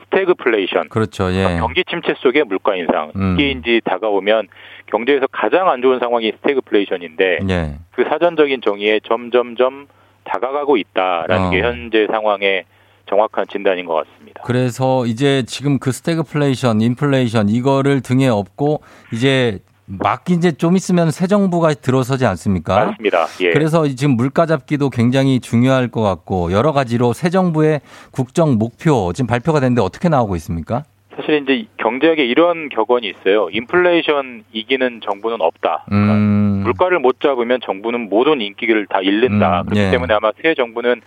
[0.05, 0.89] 스태그플레이션.
[0.89, 1.31] 그렇죠.
[1.33, 1.57] 예.
[1.59, 3.11] 경기 침체 속의 물가 인상.
[3.15, 3.35] 음.
[3.37, 4.47] 이게 이제 다가오면
[4.87, 7.73] 경제에서 가장 안 좋은 상황이 스태그플레이션인데 예.
[7.91, 9.87] 그 사전적인 정의에 점점점
[10.25, 11.49] 다가가고 있다라는 어.
[11.51, 12.65] 게 현재 상황의
[13.07, 14.41] 정확한 진단인 것 같습니다.
[14.45, 18.81] 그래서 이제 지금 그 스태그플레이션, 인플레이션 이거를 등에 업고
[19.13, 22.85] 이제 막 이제 좀 있으면 새 정부가 들어서지 않습니까?
[22.85, 23.27] 맞습니다.
[23.41, 23.51] 예.
[23.51, 27.81] 그래서 지금 물가 잡기도 굉장히 중요할 것 같고 여러 가지로 새 정부의
[28.11, 30.83] 국정 목표 지금 발표가 됐는데 어떻게 나오고 있습니까?
[31.15, 33.47] 사실 이제 경제학에 이런 격언이 있어요.
[33.51, 35.85] 인플레이션 이기는 정부는 없다.
[35.91, 36.63] 음.
[36.63, 39.61] 물가를 못 잡으면 정부는 모든 인기를 다 잃는다.
[39.61, 39.91] 음, 그렇기 예.
[39.91, 41.01] 때문에 아마 새 정부는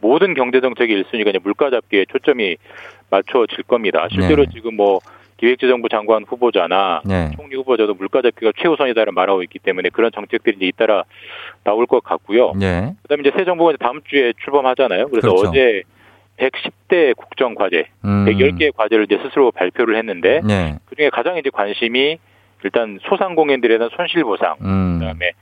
[0.00, 2.56] 모든 경제 정책의 1순위가 이제 물가 잡기에 초점이
[3.10, 4.08] 맞춰질 겁니다.
[4.10, 4.50] 실제로 네.
[4.52, 5.00] 지금 뭐
[5.36, 7.30] 기획재정부 장관 후보자나 네.
[7.36, 11.04] 총리 후보자도 물가 잡기가 최우선이다를 말하고 있기 때문에 그런 정책들이 이제 잇따라
[11.64, 12.52] 나올 것 같고요.
[12.62, 12.94] 예.
[13.02, 15.08] 그다음에 이제 새 정부가 이제 다음 주에 출범하잖아요.
[15.08, 15.48] 그래서 그렇죠.
[15.48, 15.82] 어제
[16.38, 18.24] 110대 국정 과제, 음.
[18.26, 20.78] 110개의 과제를 이제 스스로 발표를 했는데 예.
[20.86, 22.18] 그중에 가장 이제 관심이
[22.62, 24.98] 일단 소상공인들에 대한 손실 보상, 음.
[24.98, 25.32] 그다음에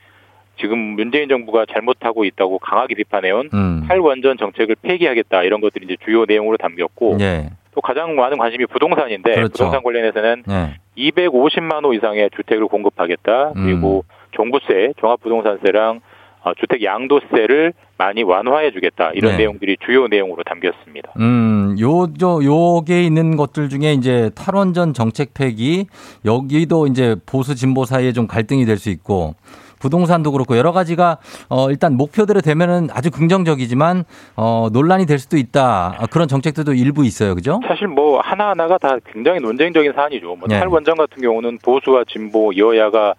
[0.61, 3.85] 지금 문재인 정부가 잘못하고 있다고 강하게 비판해온 음.
[3.89, 7.51] 탈원전 정책을 폐기하겠다 이런 것들이 이제 주요 내용으로 담겼고 예.
[7.75, 9.53] 또 가장 많은 관심이 부동산인데 그렇죠.
[9.53, 10.79] 부동산 관련해서는 예.
[10.97, 13.65] 250만 호 이상의 주택을 공급하겠다 음.
[13.65, 16.01] 그리고 종부세, 종합부동산세랑
[16.45, 19.39] 어, 주택 양도세를 많이 완화해 주겠다 이런 네.
[19.39, 21.13] 내용들이 주요 내용으로 담겼습니다.
[21.19, 25.87] 음, 요, 저, 요게 있는 것들 중에 이제 탈원전 정책 폐기,
[26.25, 29.37] 여기도 이제 보수 진보 사이에 좀 갈등이 될 수 있고,
[29.83, 31.19] 부동산도 그렇고 여러 가지가
[31.49, 34.05] 어 일단 목표대로 되면은 아주 긍정적이지만
[34.37, 37.61] 어 논란이 될 수도 있다 아, 그런 정책들도 일부 있어요 그죠?
[37.67, 40.37] 사실 뭐 하나 하나가 다 굉장히 논쟁적인 사안이죠.
[40.37, 40.59] 뭐 네.
[40.59, 43.15] 탈원전 같은 경우는 보수와 진보 여야가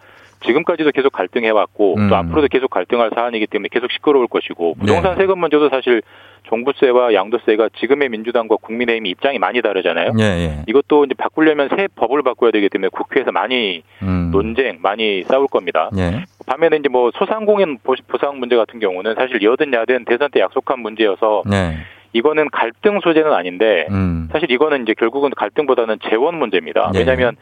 [0.46, 2.10] 지금까지도 계속 갈등해왔고 음.
[2.10, 5.22] 또 앞으로도 계속 갈등할 사안이기 때문에 계속 시끄러울 것이고 부동산 네.
[5.22, 6.02] 세금 문제도 사실
[6.44, 10.12] 종부세와 양도세가 지금의 민주당과 국민의힘 입장이 많이 다르잖아요.
[10.20, 10.64] 예, 예.
[10.68, 14.30] 이것도 이제 바꾸려면 새 법을 바꿔야 되기 때문에 국회에서 많이 음.
[14.32, 15.90] 논쟁, 많이 싸울 겁니다.
[15.98, 16.26] 예.
[16.46, 20.80] 반면에 이제 뭐 소상공인 보- 보상 문제 같은 경우는 사실 여든 야든 대선 때 약속한
[20.80, 21.78] 문제여서 네.
[22.14, 24.30] 이거는 갈등 소재는 아닌데 음.
[24.32, 26.92] 사실 이거는 이제 결국은 갈등보다는 재원 문제입니다.
[26.94, 27.00] 네.
[27.00, 27.36] 왜냐하면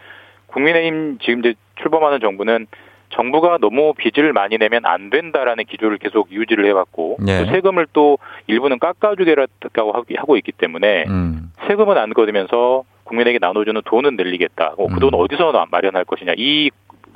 [0.47, 2.68] 국민의힘 지금 이제 출범하는 정부는
[3.10, 7.43] 정부가 너무 빚을 많이 내면 안 된다라는 기조를 계속 유지를 해왔고 네.
[7.43, 11.52] 또 세금을 또 일부는 깎아주겠다고 하고 있기 때문에 음.
[11.68, 14.76] 세금은 안 걷으면서 국민에게 나눠주는 돈은 늘리겠다.
[14.78, 14.93] 어, 음.
[14.93, 16.34] 그돈 어디서 나- 마련할 것이냐.
[16.38, 16.70] 이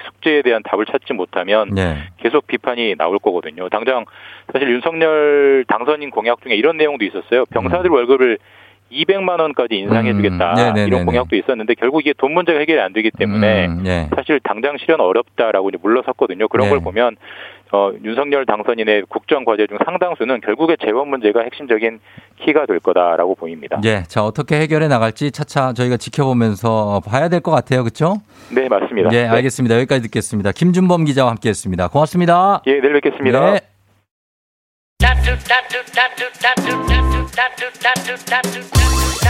[0.05, 1.97] 숙제에 대한 답을 찾지 못하면 네.
[2.17, 3.69] 계속 비판이 나올 거거든요.
[3.69, 4.05] 당장
[4.51, 7.45] 사실 윤석열 당선인 공약 중에 이런 내용도 있었어요.
[7.51, 8.37] 병사들 월급을
[8.91, 10.87] 200만 원까지 인상해주겠다 음, 네네네네.
[10.87, 14.09] 이런 공약도 있었는데 결국 이게 돈 문제가 해결이 안 되기 때문에 음, 예.
[14.15, 16.47] 사실 당장 실현 어렵다라고 이제 물러섰거든요.
[16.47, 16.69] 그런 네.
[16.69, 17.17] 걸 보면
[17.76, 21.99] 어, 윤석열 당선인의 국정 과제 중 상당수는 결국에 재원 문제가 핵심적인
[22.41, 23.82] 키가 될 거다라고 보입니다.
[23.84, 24.03] 예.
[24.03, 27.84] 자, 어떻게 해결해 나갈지 차차 저희가 지켜보면서 봐야 될 것 같아요.
[27.84, 28.15] 그렇죠?
[28.49, 29.09] 네 맞습니다.
[29.11, 29.28] 예, 네.
[29.28, 29.76] 알겠습니다.
[29.76, 30.51] 여기까지 듣겠습니다.
[30.53, 31.89] 김준범 기자와 함께 했습니다.
[31.89, 32.61] 고맙습니다.
[32.65, 33.51] 예, 내일 뵙겠습니다.
[33.51, 33.74] 네.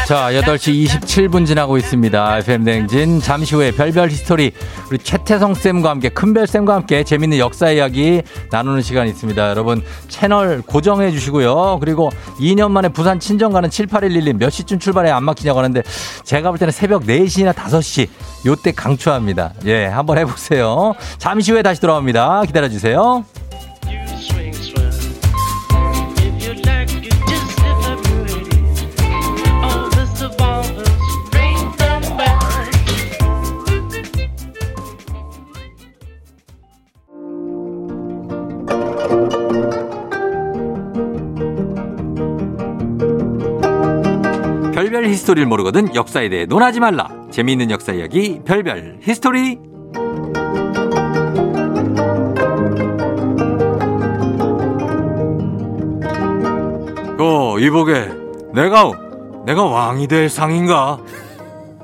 [0.08, 2.38] 자, 8시 27분 지나고 있습니다.
[2.38, 3.20] FM대행진.
[3.22, 4.52] 잠시 후에 별별 history.
[4.92, 9.50] 우리 최태성쌤과 함께, 큰별쌤과 함께 재밌는 역사 이야기 나누는 시간이 있습니다.
[9.50, 11.80] 여러분, 채널 고정해 주시고요.
[11.80, 15.82] 그리고 2년 만에 부산 친정 가는 7811님 몇 시쯤 출발해 안 막히냐고 하는데
[16.24, 18.08] 제가 볼 때는 새벽 4시나 5시.
[18.46, 19.54] 요때 강추합니다.
[19.66, 20.94] 예, 한번 해보세요.
[21.18, 22.44] 잠시 후에 다시 돌아옵니다.
[22.46, 23.26] 기다려주세요.
[45.06, 47.10] 별별 history를 모르거든 역사에 대해 논하지 말라.
[47.32, 49.60] 재미있는 역사 이야기 별별 history.
[57.20, 58.10] 어, 이보게.
[58.54, 58.92] 내가
[59.46, 61.00] 내가 왕이 될 상인가?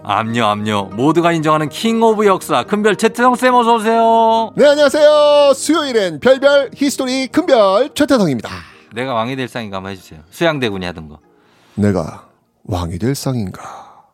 [0.03, 0.83] 암요, 암요.
[0.95, 4.51] 모두가 인정하는 king of 역사 큰별 최태성 쌤 어서 오세요.
[4.55, 5.53] 네, 안녕하세요.
[5.53, 8.49] 수요일엔 별별 history 큰별 최태성입니다.
[8.95, 10.21] 내가 왕이 될 상인가 한번 해주세요.
[10.31, 11.19] 수양대군이 하던 거.
[11.75, 12.30] 내가
[12.63, 13.61] 왕이 될 상인가?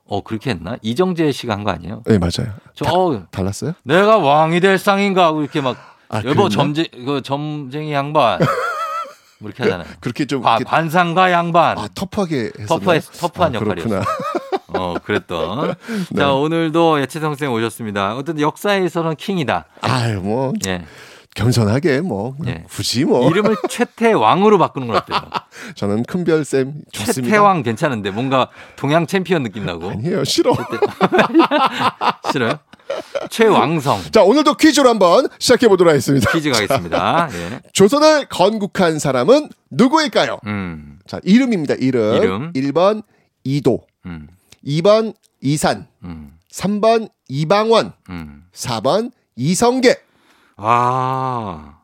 [0.06, 0.78] 어 그렇게 했나?
[0.82, 2.02] 이정재 씨가 한 거 아니에요?
[2.06, 2.54] 네, 맞아요.
[2.74, 3.74] 저 어, 달랐어요?
[3.84, 5.76] 내가 왕이 될 상인가 하고 이렇게 막
[6.10, 6.48] 아, 여보?
[6.48, 8.39] 점쟁 그 점쟁이 양반
[9.39, 9.88] 뭐 이렇게 하잖아요.
[10.00, 11.78] 그렇게 좀 관, 이렇게- 관상가 양반.
[11.78, 12.52] 아, 터프하게?
[12.68, 13.89] 터프해, 터프한 아, 역할이었어.
[13.89, 14.06] 그렇구나.
[14.70, 15.76] 어, 그랬던.
[16.12, 16.20] 네.
[16.22, 18.16] 자, 오늘도 예채성 쌤 오셨습니다.
[18.16, 19.66] 어쨌든 역사에서는 킹이다.
[19.82, 20.86] 아유, 뭐 예.
[21.36, 22.64] 겸손하게 뭐 예.
[22.70, 25.20] 굳이 뭐 이름을 최태 왕으로 바꾸는 건 어때요?
[25.76, 27.22] 저는 큰별 쌤 좋습니다.
[27.22, 29.89] 최태왕 괜찮은데 뭔가 동양 챔피언 느낌 나고.
[29.91, 30.53] 아니에요, 싫어.
[32.32, 32.60] 싫어요?
[33.30, 34.01] 최왕성.
[34.12, 36.32] 자, 오늘도 퀴즈로 한번 시작해 보도록 하겠습니다.
[36.32, 37.30] 퀴즈 가겠습니다.
[37.34, 37.60] 예.
[37.74, 40.39] 조선을 건국한 사람은 누구일까요?
[40.45, 41.76] 음, 자, 이름입니다.
[41.76, 42.16] 이름.
[42.16, 42.53] 이름.
[42.53, 43.03] 1번
[43.43, 44.28] 이도, 음,
[44.66, 48.43] 2번 이산, 음, 3번 이방원, 음.
[48.53, 49.95] 4번 이성계.
[50.55, 51.78] 아,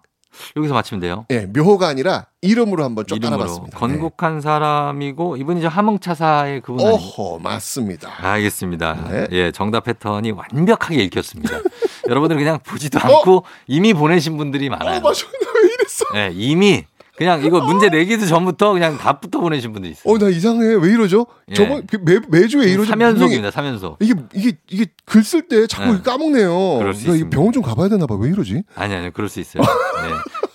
[0.56, 1.26] 여기서 맞히면 돼요.
[1.32, 3.42] 예, 묘호가 아니라 이름으로 한번 좀 이름으로.
[3.42, 3.78] 알아봤습니다.
[3.78, 6.96] 건국한 사람이고, 이분이 저 함흥차사의 그분 아니에요?
[6.96, 8.12] 오호, 맞습니다.
[8.18, 9.08] 알겠습니다.
[9.10, 9.28] 네.
[9.32, 11.60] 예, 정답 패턴이 완벽하게 읽혔습니다.
[12.10, 13.02] 여러분들 그냥 보지도 어?
[13.02, 14.98] 않고 이미 보내신 분들이 많아요.
[14.98, 15.26] 어, 맞아.
[15.64, 16.06] 왜 이랬어?
[16.16, 16.86] 예, 이미
[17.16, 20.12] 그냥 이거 문제 내기도 전부터 그냥 답부터 보내신 분들 있어요.
[20.14, 20.66] 어, 나 이상해.
[20.76, 21.28] 왜 이러죠?
[21.50, 21.54] 예.
[21.54, 22.90] 저번 그 매, 매주 왜 이러죠?
[22.90, 23.52] 삼연속입니다.
[23.52, 23.98] 삼연속.
[24.00, 26.02] 이게 이게 이게 글 쓸 때 자꾸 네.
[26.02, 26.78] 까먹네요.
[26.80, 27.30] 그럴 수 있습니다.
[27.30, 28.16] 병원 좀 가봐야 되나 봐.
[28.16, 28.64] 왜 이러지?
[28.76, 29.64] 아니 아니 그럴 수 있어요.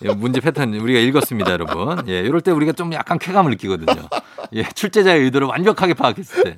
[0.01, 0.15] 네.
[0.15, 2.05] 문제 패턴 우리가 읽었습니다, 여러분.
[2.09, 4.09] 예, 이럴 때 우리가 좀 약간 쾌감을 느끼거든요.
[4.55, 6.57] 예, 출제자의 의도를 완벽하게 파악했을 때.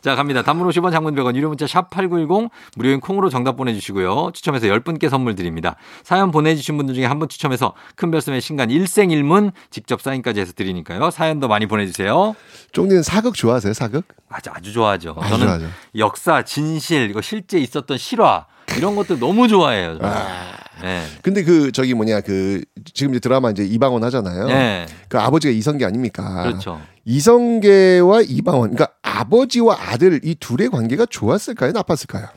[0.00, 0.42] 자, 갑니다.
[0.42, 4.30] 단문 50원 장문 100원 유료 문자 샵 8910 무료인 콩으로 정답 보내 주시고요.
[4.32, 5.74] 추첨해서 10분께 선물 드립니다.
[6.04, 10.40] 사연 보내 주신 분들 중에 한 분 추첨해서 큰 별씀의 신간 일생일 문 직접 사인까지
[10.40, 11.10] 해서 드리니까요.
[11.10, 12.34] 사연도 많이 보내 주세요.
[12.72, 13.72] 쫑디는 사극 좋아하세요?
[13.74, 14.04] 사극?
[14.28, 15.14] 아주 아주 좋아하죠.
[15.18, 15.66] 아주 저는 좋아하죠.
[15.96, 19.98] 역사, 진실, 이거 실제 있었던 실화 이런 것들 너무 좋아해요.
[20.02, 20.58] 아.
[20.82, 21.04] 네.
[21.22, 22.62] 근데 그 저기 뭐냐 그
[22.94, 24.46] 지금 이제 드라마 이제 이방원 하잖아요.
[24.46, 24.86] 네.
[25.08, 26.44] 그 아버지가 이성계 아닙니까?
[26.44, 26.80] 그렇죠.
[27.04, 31.72] 이성계와 이방원, 그러니까 아버지와 아들 이 둘의 관계가 좋았을까요?
[31.72, 32.28] 나빴을까요?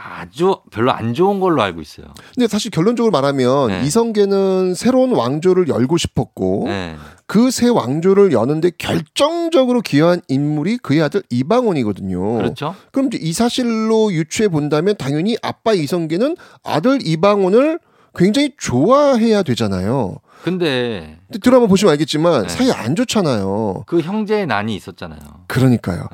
[0.00, 2.06] 아주 별로 안 좋은 걸로 알고 있어요.
[2.34, 3.82] 근데 사실 결론적으로 말하면 네.
[3.82, 6.96] 이성계는 새로운 왕조를 열고 싶었고 네.
[7.26, 12.36] 그새 왕조를 여는데 결정적으로 기여한 인물이 그의 아들 이방원이거든요.
[12.36, 12.74] 그렇죠.
[12.92, 17.80] 그럼 이 사실로 유추해 본다면 당연히 아빠 이성계는 아들 이방원을
[18.14, 20.16] 굉장히 좋아해야 되잖아요.
[20.44, 22.48] 근데 근데 드라마 보시면 알겠지만 네.
[22.48, 23.82] 사이 안 좋잖아요.
[23.86, 25.20] 그 형제의 난이 있었잖아요.
[25.48, 26.08] 그러니까요.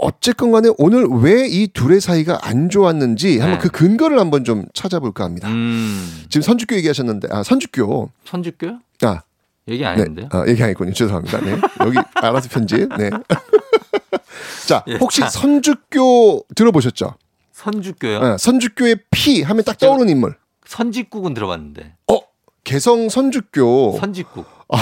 [0.00, 0.06] 네.
[0.06, 3.62] 어쨌건 간에 오늘 왜 이 둘의 사이가 안 좋았는지 한번 네.
[3.62, 5.48] 그 근거를 한번 좀 찾아볼까 합니다.
[5.48, 8.78] 음, 지금 선주교 얘기하셨는데 아 선주교 천주교?
[9.02, 9.22] 아
[9.68, 10.02] 얘기 안 네.
[10.02, 10.28] 했는데요.
[10.32, 10.92] 아, 얘기 안 했군요.
[10.92, 11.40] 죄송합니다.
[11.40, 11.58] 네.
[11.80, 12.88] 여기 알아서 편집.
[12.96, 13.10] 네.
[14.66, 15.28] 자, 예, 혹시 자.
[15.28, 17.14] 선주교 들어보셨죠?
[17.52, 18.20] 선주교요?
[18.20, 20.36] 네, 선주교의 피 하면 딱 떠오르는 인물.
[20.66, 21.94] 선직국은 들어봤는데.
[22.12, 22.18] 어,
[22.64, 23.96] 개성 선주교.
[24.00, 24.46] 선직국.
[24.68, 24.78] 아.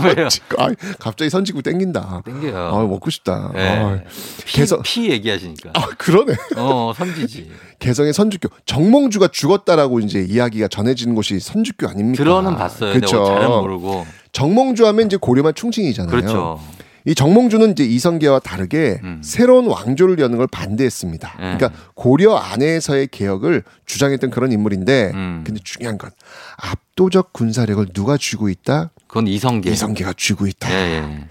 [0.00, 0.28] 왜요?
[0.58, 0.68] 아,
[0.98, 2.22] 갑자기 선지국 땡긴다.
[2.24, 2.56] 땡겨요.
[2.56, 3.50] 아, 먹고 싶다.
[3.54, 3.68] 네.
[3.78, 4.00] 아,
[4.44, 5.70] 피, 개성 피 얘기하시니까.
[5.74, 6.34] 아, 그러네.
[6.56, 7.50] 어, 선지지.
[7.78, 8.48] 개성의 선주교.
[8.64, 12.22] 정몽주가 죽었다라고 이제 이야기가 전해지는 곳이 선주교 아닙니까?
[12.22, 12.92] 들어는 봤어요.
[12.94, 13.24] 그렇죠.
[13.24, 14.06] 잘은 모르고.
[14.32, 16.10] 정몽주 하면 이제 고려만 충칭이잖아요.
[16.10, 16.60] 그렇죠.
[17.04, 19.20] 이 정몽주는 이제 이성계와 다르게 음.
[19.22, 21.36] 새로운 왕조를 여는 걸 반대했습니다.
[21.38, 21.56] 네.
[21.56, 25.42] 그러니까 고려 안에서의 개혁을 주장했던 그런 인물인데, 음.
[25.44, 26.10] 근데 중요한 건
[26.56, 28.90] 압도적 군사력을 누가 쥐고 있다?
[29.06, 29.70] 그건 이성계.
[29.70, 30.70] 이성계가 쥐고 있다.
[30.70, 31.28] 예, 예.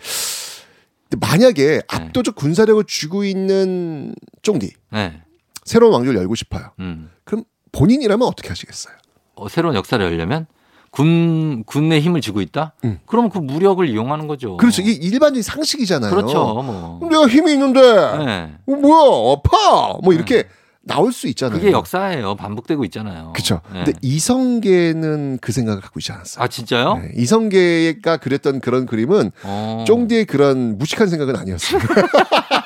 [1.19, 5.21] 만약에 압도적 군사력을 쥐고 있는 쫑디 네.
[5.65, 6.71] 새로운 왕조를 열고 싶어요.
[6.79, 7.09] 음.
[7.23, 8.95] 그럼 본인이라면 어떻게 하시겠어요?
[9.35, 10.45] 어, 새로운 역사를 열려면
[10.91, 12.73] 군 군의 힘을 쥐고 있다?
[12.83, 12.99] 음.
[13.05, 14.57] 그러면 그 무력을 이용하는 거죠.
[14.57, 14.81] 그렇죠.
[14.81, 16.11] 이게 일반적인 상식이잖아요.
[16.13, 16.43] 그렇죠.
[16.61, 16.99] 뭐.
[17.09, 18.51] 내가 힘이 있는데 네.
[18.67, 20.43] 어, 뭐야 아파 뭐 이렇게
[20.83, 21.59] 나올 수 있잖아요.
[21.59, 22.35] 그게 역사예요.
[22.35, 23.31] 반복되고 있잖아요.
[23.33, 23.61] 그렇죠.
[23.71, 23.83] 네.
[23.85, 26.43] 근데 이성계는 그 생각을 갖고 있지 않았어요.
[26.43, 26.97] 아 진짜요?
[26.97, 29.85] 네, 이성계가 그렸던 그런 그림은 어.
[29.87, 31.79] 쫑디의 그런 무식한 생각은 아니었어요.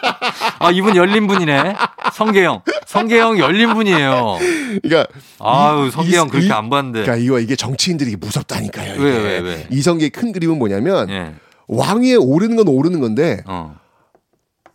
[0.66, 1.76] 아 이분 열린 분이네.
[2.14, 2.62] 성계형.
[2.88, 4.38] 성계형 열린 분이에요.
[4.82, 5.08] 그러니까
[5.40, 7.02] 아유 이- 성계형 이- 그렇게 이- 안 봤는데.
[7.04, 8.96] 그러니까 이거 이게 정치인들이 무섭다니까요.
[8.96, 9.04] 이게.
[9.04, 9.68] 왜, 왜, 왜?
[9.70, 11.34] 이성계의 큰 그림은 뭐냐면 예.
[11.68, 13.76] 왕위에 오르는 건 오르는 건데 어.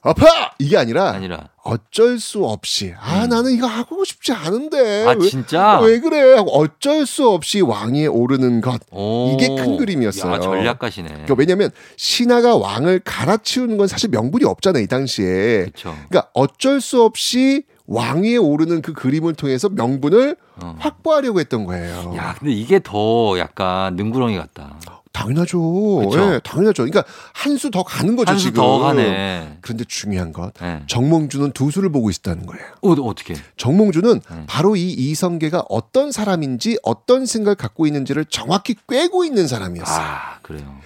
[0.03, 0.24] 아파
[0.59, 1.48] 이게 아니라, 아니라.
[1.62, 5.09] 어쩔 수 없이 아 나는 이거 하고 싶지 않은데 음.
[5.09, 5.78] 아 왜- 진짜.
[5.80, 9.32] 왜 그래 하고 어쩔 수 없이 왕위에 오르는 것 오.
[9.34, 10.32] 이게 큰 그림이었어요.
[10.32, 11.09] 야, 전략가시네.
[11.09, 15.64] 그러니까 왜냐면 신하가 왕을 갈아치우는 건 사실 명분이 없잖아요 이 당시에.
[15.64, 15.94] 그렇죠.
[16.09, 20.76] 그러니까 어쩔 수 없이 왕위에 오르는 그 그림을 통해서 명분을 어.
[20.78, 22.14] 확보하려고 했던 거예요.
[22.16, 24.78] 야 근데 이게 더 약간 능구렁이 같다.
[25.12, 25.96] 당연하죠.
[26.08, 26.34] 그쵸?
[26.34, 26.84] 예, 당연하죠.
[26.84, 28.56] 그러니까 한 수 더 가는 거죠 한수 지금.
[28.62, 29.58] 더 가네.
[29.61, 30.82] 그런데 중요한 것 네.
[30.86, 32.64] 정몽주는 두 수를 보고 있었다는 거예요.
[32.82, 33.34] 어 어떻게?
[33.56, 34.44] 정몽주는 네.
[34.46, 39.98] 바로 이 이성계가 어떤 사람인지 어떤 생각을 갖고 있는지를 정확히 꿰고 있는 사람이었어요.
[40.04, 40.76] 아 그래요.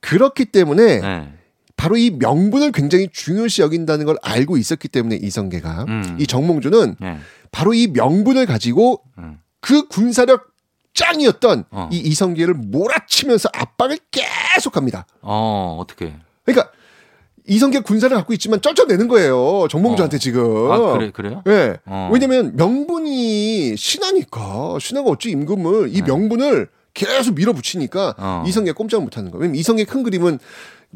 [0.00, 1.32] 그렇기 때문에 네.
[1.76, 6.16] 바로 이 명분을 굉장히 중요시 여긴다는 걸 알고 있었기 때문에 이성계가 음.
[6.20, 7.18] 이 정몽주는 네.
[7.52, 9.38] 바로 이 명분을 가지고 음.
[9.60, 10.53] 그 군사력
[10.94, 11.88] 짱이었던 어.
[11.92, 15.06] 이 이성계를 몰아치면서 압박을 계속합니다.
[15.22, 16.14] 어 어떻게?
[16.44, 16.70] 그러니까
[17.46, 19.68] 이성계 군사를 갖고 있지만 쩔쩔내는 거예요.
[19.68, 20.70] 정몽주한테 지금.
[20.70, 21.42] 아 그래 그래요?
[21.46, 21.76] 예.
[21.84, 22.08] 어.
[22.12, 26.02] 왜냐면 명분이 신하니까 신하가 어찌 임금을 이 네.
[26.02, 28.44] 명분을 계속 밀어붙이니까 어.
[28.46, 29.42] 이성계 꼼짝 못 하는 거예요.
[29.42, 30.38] 왜냐면 이성계 큰 그림은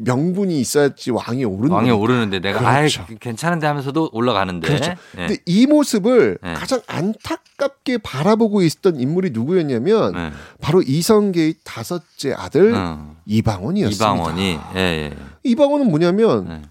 [0.01, 1.95] 명분이 있어야지 왕이 오르는 왕에 거니까.
[2.03, 3.05] 오르는데 내가 그렇죠.
[3.07, 4.67] 아이 괜찮은데 하면서도 올라가는데.
[4.67, 4.91] 그렇죠.
[5.15, 5.27] 네.
[5.27, 6.53] 근데 이 모습을 네.
[6.53, 10.31] 가장 안타깝게 바라보고 있었던 인물이 누구였냐면 네.
[10.61, 13.15] 바로 이성계의 다섯째 아들 어.
[13.25, 14.05] 이방원이었습니다.
[14.05, 15.13] 이방원이 예, 예.
[15.43, 16.61] 이방원은 뭐냐면 네.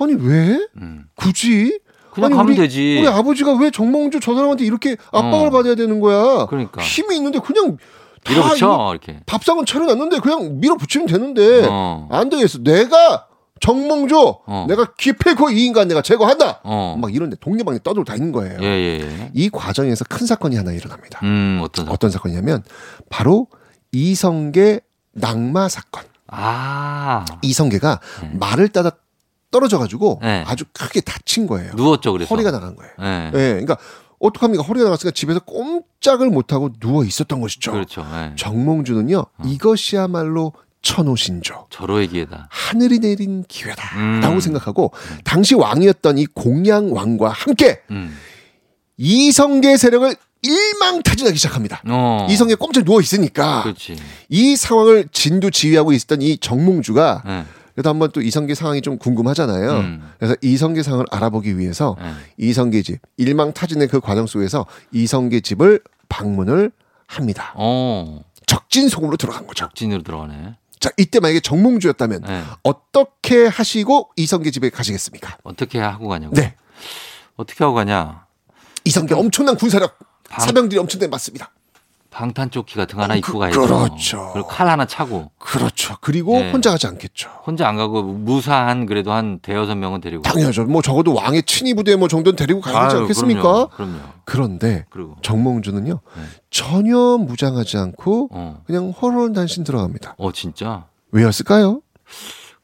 [0.00, 1.04] 아니 왜 음.
[1.14, 1.78] 굳이
[2.12, 2.98] 그냥 아니, 가면 우리, 되지.
[3.00, 5.50] 우리 아버지가 왜 정몽주 저 사람한테 이렇게 압박을 어.
[5.50, 6.46] 받아야 되는 거야?
[6.46, 6.82] 그러니까.
[6.82, 7.78] 힘이 있는데 그냥 다
[8.28, 9.20] 밀어붙여 이렇게.
[9.26, 12.08] 밥상은 차려놨는데 그냥 밀어붙이면 되는데 어.
[12.10, 12.58] 안 되겠어.
[12.62, 13.26] 내가
[13.60, 14.66] 정몽주 어.
[14.68, 16.60] 내가 기필코 이 인간 내가 제거한다.
[16.64, 16.96] 어.
[17.00, 18.58] 막 이런데 동네방네 떠들고 다니는 거예요.
[18.60, 19.30] 예, 예, 예.
[19.34, 21.20] 이 과정에서 큰 사건이 하나 일어납니다.
[21.22, 21.94] 음, 어떤 사건?
[21.94, 22.62] 어떤 사건이냐면
[23.08, 23.46] 바로
[23.92, 24.80] 이성계
[25.12, 26.04] 낙마 사건.
[26.26, 27.24] 아.
[27.42, 28.30] 이성계가 네.
[28.34, 28.92] 말을 따다
[29.50, 30.42] 떨어져 가지고 네.
[30.46, 31.72] 아주 크게 다친 거예요.
[31.74, 32.34] 누웠죠, 그래서.
[32.34, 32.92] 허리가 나간 거예요.
[33.00, 33.26] 예.
[33.34, 33.48] 예.
[33.50, 33.76] 그러니까
[34.22, 34.62] 어떡합니까?
[34.62, 37.72] 허리가 나갔으니까 집에서 꼼짝을 못 하고 누워 있었던 것이죠.
[37.72, 38.06] 그렇죠.
[38.14, 38.32] 예.
[38.36, 39.24] 정몽주는요.
[39.44, 40.52] 이것이야말로
[40.82, 41.66] 천호신조.
[41.70, 42.48] 절호의 기회다.
[42.50, 44.40] 하늘이 내린 기회다라고 음.
[44.40, 44.92] 생각하고
[45.24, 48.16] 당시 왕이었던 이 공양 왕과 함께 음.
[48.96, 51.82] 이성계 세력을 일망타진하기 시작합니다.
[51.88, 52.26] 어.
[52.28, 53.96] 이성계 꼼짝 누워 있으니까 그렇지.
[54.28, 57.44] 이 상황을 진두 지휘하고 있었던 이 정몽주가 예.
[57.74, 59.70] 그래도 한번 또 이성계 상황이 좀 궁금하잖아요.
[59.78, 60.12] 음.
[60.18, 62.12] 그래서 이성계 상황을 알아보기 위해서 예.
[62.36, 66.70] 이성계 집 일망타진의 그 과정 속에서 이성계 집을 방문을
[67.06, 67.52] 합니다.
[67.56, 68.22] 어.
[68.46, 69.64] 적진소금으로 들어간 거죠.
[69.66, 70.56] 적진으로 들어가네.
[70.80, 72.42] 자 이때 만약에 정몽주였다면 예.
[72.62, 75.38] 어떻게 하시고 이성계 집에 가시겠습니까?
[75.44, 76.34] 어떻게 하고 가냐고.
[76.34, 76.54] 네.
[77.36, 78.26] 어떻게 하고 가냐.
[78.84, 79.96] 이성계 엄청난 군사력
[80.28, 81.52] 방- 사병들이 엄청나게 많습니다.
[82.12, 83.60] 방탄조끼 같은 거 하나 어, 입고 그- 가야죠.
[83.66, 84.30] 그렇죠.
[84.34, 85.30] 그리고 칼 하나 차고.
[85.38, 85.96] 그렇죠.
[86.00, 86.52] 그리고 네.
[86.52, 87.30] 혼자 가지 않겠죠.
[87.46, 90.22] 혼자 안 가고 무사한 그래도 한 대여섯 명은 데리고.
[90.22, 90.64] 당연하죠.
[90.64, 93.42] 뭐 적어도 왕의 친위 부대 뭐 정도는 데리고 가야 되지 않겠습니까?
[93.42, 93.68] 그럼요.
[93.70, 93.98] 그럼요.
[94.24, 95.16] 그런데 그리고.
[95.22, 96.22] 정몽주는요 네.
[96.50, 98.62] 전혀 무장하지 않고 어.
[98.66, 100.14] 그냥 헐헐단신 들어갑니다.
[100.18, 100.84] 어 진짜.
[101.10, 101.80] 왜였을까요?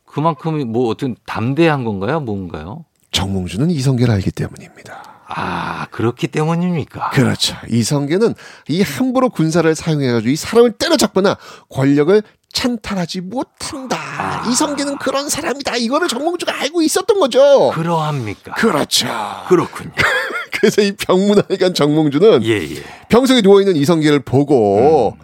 [0.04, 2.20] 그만큼 뭐 어떤 담대한 건가요?
[2.20, 2.84] 뭔가요?
[3.12, 5.17] 정몽주는 이성계를 알기 때문입니다.
[5.28, 7.10] 아 그렇기 때문입니까?
[7.10, 7.54] 그렇죠.
[7.68, 8.34] 이성계는
[8.68, 11.36] 이 함부로 군사를 사용해가지고 이 사람을 때려잡거나
[11.68, 12.22] 권력을
[12.52, 13.98] 찬탈하지 못한다.
[13.98, 14.48] 아.
[14.50, 15.76] 이성계는 그런 사람이다.
[15.76, 17.70] 이거를 정몽주가 알고 있었던 거죠.
[17.74, 18.54] 그러합니까?
[18.54, 19.06] 그렇죠.
[19.48, 19.92] 그렇군요.
[20.58, 22.82] 그래서 이 병문안간 정몽주는 예 예.
[23.10, 25.16] 평소에 누워있는 이성계를 보고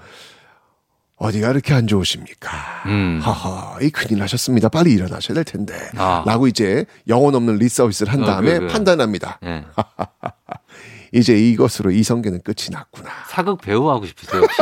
[1.25, 2.51] 어디가 이렇게 안 좋으십니까?
[2.85, 3.19] 음.
[3.23, 4.69] 하하, 이 큰일 나셨습니다.
[4.69, 5.75] 빨리 일어나셔야 될 텐데.
[5.97, 6.23] 아.
[6.27, 8.73] 라고 이제 영혼 없는 리서비스를 한 어, 다음에 그, 그.
[8.73, 9.39] 판단합니다.
[9.45, 9.65] 예.
[11.13, 13.09] 이제 이것으로 이성계는 끝이 났구나.
[13.29, 14.59] 사극 배우 하고 싶으세요 혹시?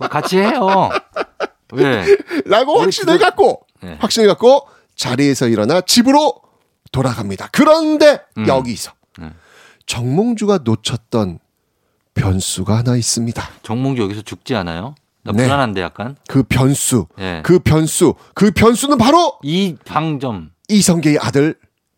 [0.10, 0.88] 같이 해요.
[1.72, 2.06] 왜?
[2.46, 3.98] 라고 확신을 지금- 갖고, 네.
[4.00, 4.66] 확신을 갖고
[4.96, 6.40] 자리에서 일어나 집으로
[6.92, 7.50] 돌아갑니다.
[7.52, 8.48] 그런데 음.
[8.48, 9.30] 여기서 네.
[9.84, 11.40] 정몽주가 놓쳤던
[12.14, 13.42] 변수가 하나 있습니다.
[13.62, 14.94] 정몽주 여기서 죽지 않아요?
[15.24, 15.44] 나 네.
[15.44, 16.16] 불안한데 약간.
[16.28, 17.40] 그 변수, 예.
[17.44, 20.50] 그 변수, 그 변수는 바로 이 방점.
[20.68, 21.56] 이성계의 아들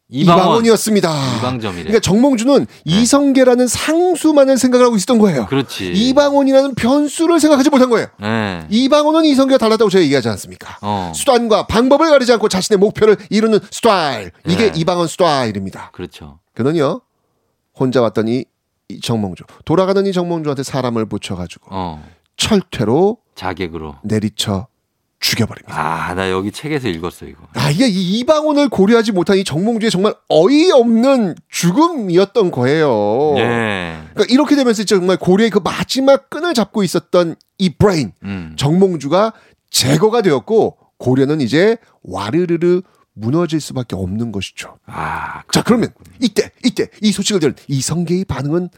[0.08, 0.44] 이방원.
[0.44, 1.36] 이방원이었습니다.
[1.38, 1.82] 이방점이래.
[1.82, 5.46] 그러니까 정몽주는 이성계라는 상수만을 생각을 하고 있었던 거예요.
[5.46, 5.92] 그렇지.
[5.92, 8.06] 이방원이라는 변수를 생각하지 못한 거예요.
[8.20, 8.64] 네.
[8.70, 10.78] 이방원은 이성계와 달랐다고 제가 얘기하지 않습니까?
[10.80, 11.12] 어.
[11.12, 14.30] 수단과 방법을 가리지 않고 자신의 목표를 이루는 스타일.
[14.46, 14.78] 이게 네.
[14.80, 15.90] 이방원 스타일입니다.
[15.92, 16.38] 그렇죠.
[16.54, 17.00] 그는요,
[17.76, 18.44] 혼자 왔던 이,
[18.88, 19.42] 이 정몽주.
[19.64, 22.08] 돌아가는 이 정몽주한테 사람을 붙여가지고 어.
[22.36, 23.96] 철퇴로 자객으로.
[24.02, 24.68] 내리쳐
[25.20, 25.74] 죽여버립니다.
[25.74, 27.48] 아, 나 여기 책에서 읽었어, 이거.
[27.54, 33.34] 아, 이게 이 이방원을 고려하지 못한 이 정몽주의 정말 어이없는 죽음이었던 거예요.
[33.38, 33.98] 예.
[34.12, 38.54] 그러니까 이렇게 되면서 정말 고려의 그 마지막 끈을 잡고 있었던 이 브레인 음.
[38.56, 39.32] 정몽주가
[39.70, 42.82] 제거가 되었고 고려는 이제 와르르르
[43.14, 44.76] 무너질 수밖에 없는 것이죠.
[44.86, 45.88] 아, 자 그러면
[46.20, 48.68] 이때 이때 이 소식을 들은 이성계의 반응은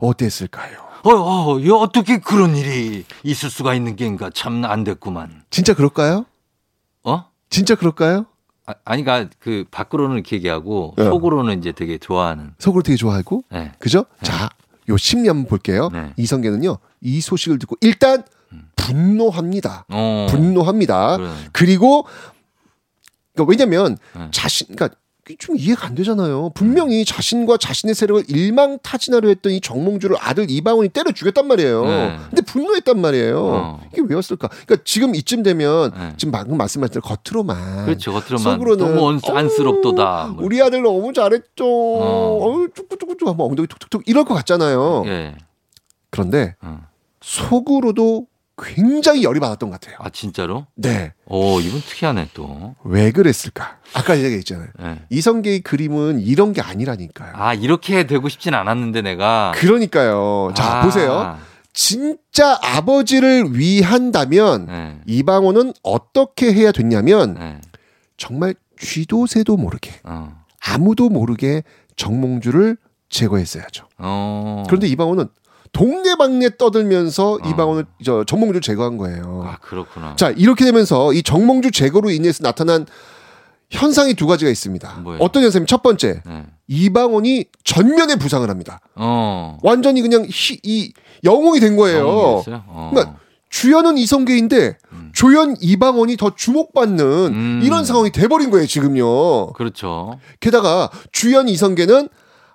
[0.00, 0.87] 어땠을까요?
[1.04, 5.44] 어, 어, 이 어떻게 그런 일이 있을 수가 있는 게인가 참 안 됐구만.
[5.50, 6.26] 진짜 그럴까요?
[7.04, 7.24] 어?
[7.50, 8.26] 진짜 그럴까요?
[8.66, 11.04] 아, 아니가 그 밖으로는 이렇게 얘기하고 네.
[11.04, 12.52] 속으로는 이제 되게 좋아하는.
[12.58, 13.72] 속으로 되게 좋아하고 네.
[13.78, 14.04] 그죠?
[14.22, 14.50] 자,
[14.88, 15.88] 요 심리 한번 볼게요.
[15.92, 16.12] 네.
[16.16, 18.24] 이성계는요 이 소식을 듣고 일단
[18.76, 19.86] 분노합니다.
[19.90, 20.26] 어.
[20.30, 21.16] 분노합니다.
[21.16, 21.30] 그래.
[21.52, 22.06] 그리고
[23.34, 24.28] 그러니까 왜냐면 네.
[24.32, 24.98] 자신 그러니까
[25.36, 26.50] 좀 이해가 안 되잖아요.
[26.54, 31.84] 분명히 자신과 자신의 세력을 일망타진하려 했던 이 정몽주를 아들 이방원이 때려 죽였단 말이에요.
[31.84, 32.16] 네.
[32.30, 33.38] 근데 분노했단 말이에요.
[33.44, 33.80] 어.
[33.92, 34.48] 이게 왜였을까?
[34.48, 36.12] 그러니까 지금 이쯤 되면 네.
[36.16, 38.12] 지금 방금 말씀하신 겉으로만 그렇죠.
[38.12, 40.28] 겉으로만 속으로는 너무 언- 안쓰럽도다.
[40.34, 40.44] 뭐.
[40.44, 41.64] 우리 아들 너무 잘했죠.
[41.66, 42.38] 어.
[42.40, 45.02] 어우 쭈꾸쭈꾸쭈 한번 엉덩이 툭툭툭 이럴 것 같잖아요.
[45.06, 45.34] 예.
[46.10, 46.80] 그런데 어.
[47.20, 48.27] 속으로도
[48.60, 49.96] 굉장히 열이 받았던 것 같아요.
[50.00, 50.66] 아, 진짜로?
[50.74, 51.12] 네.
[51.26, 52.74] 오, 이분 특이하네 또.
[52.84, 53.78] 왜 그랬을까?
[53.94, 54.68] 아까 얘기했잖아요.
[54.82, 55.00] 예.
[55.10, 57.32] 이성계의 그림은 이런 게 아니라니까요.
[57.34, 59.52] 아, 이렇게 되고 싶진 않았는데 내가.
[59.54, 60.52] 그러니까요.
[60.54, 60.82] 자, 아.
[60.82, 61.38] 보세요.
[61.72, 64.98] 진짜 아버지를 위한다면 네.
[65.06, 67.60] 이방원은 어떻게 해야 됐냐면 네.
[68.16, 70.36] 정말 쥐도 새도 모르게 어.
[70.60, 71.62] 아무도 모르게
[71.94, 72.76] 정몽주를
[73.10, 73.86] 제거했어야죠.
[73.98, 74.64] 어.
[74.66, 75.28] 그런데 이방원은
[75.72, 79.44] 동네방네 떠들면서 이방원을 저 정몽주를 제거한 거예요.
[79.46, 80.16] 아, 그렇구나.
[80.16, 82.86] 자 이렇게 되면서 이 정몽주 제거로 인해서 나타난
[83.70, 85.00] 현상이 두 가지가 있습니다.
[85.00, 85.22] 뭐예요?
[85.22, 86.46] 어떤 현상이 첫 번째 네.
[86.68, 88.80] 이방원이 전면에 부상을 합니다.
[88.94, 89.58] 어.
[89.62, 90.92] 완전히 그냥 희, 이
[91.24, 92.08] 영웅이 된 거예요.
[92.08, 92.42] 어.
[92.44, 93.16] 그러니까
[93.50, 94.78] 주연은 이성계인데
[95.12, 97.60] 조연 이방원이 더 주목받는 음.
[97.62, 99.52] 이런 상황이 돼버린 거예요 지금요.
[99.52, 100.18] 그렇죠.
[100.40, 102.08] 게다가 주연 이성계는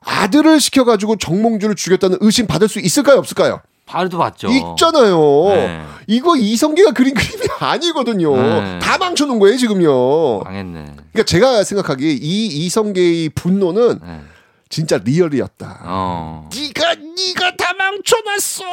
[0.06, 3.62] 아들을 시켜가지고 정몽주를 죽였다는 의심 받을 수 있을까요 없을까요?
[3.86, 4.47] 발도 봤죠.
[4.49, 5.20] 있잖아요.
[5.49, 5.82] 네.
[6.08, 8.36] 이거 이성계가 그린 그림이 아니거든요.
[8.36, 8.80] 네.
[8.80, 10.39] 다 망쳐놓은 거예요 지금요.
[10.39, 10.86] 망했네.
[11.12, 14.22] 그러니까 제가 생각하기에 이 이성계의 분노는 네.
[14.70, 15.82] 진짜 리얼이었다.
[15.84, 16.49] 어.
[16.56, 18.64] 네가 네가 다 망쳐놨어.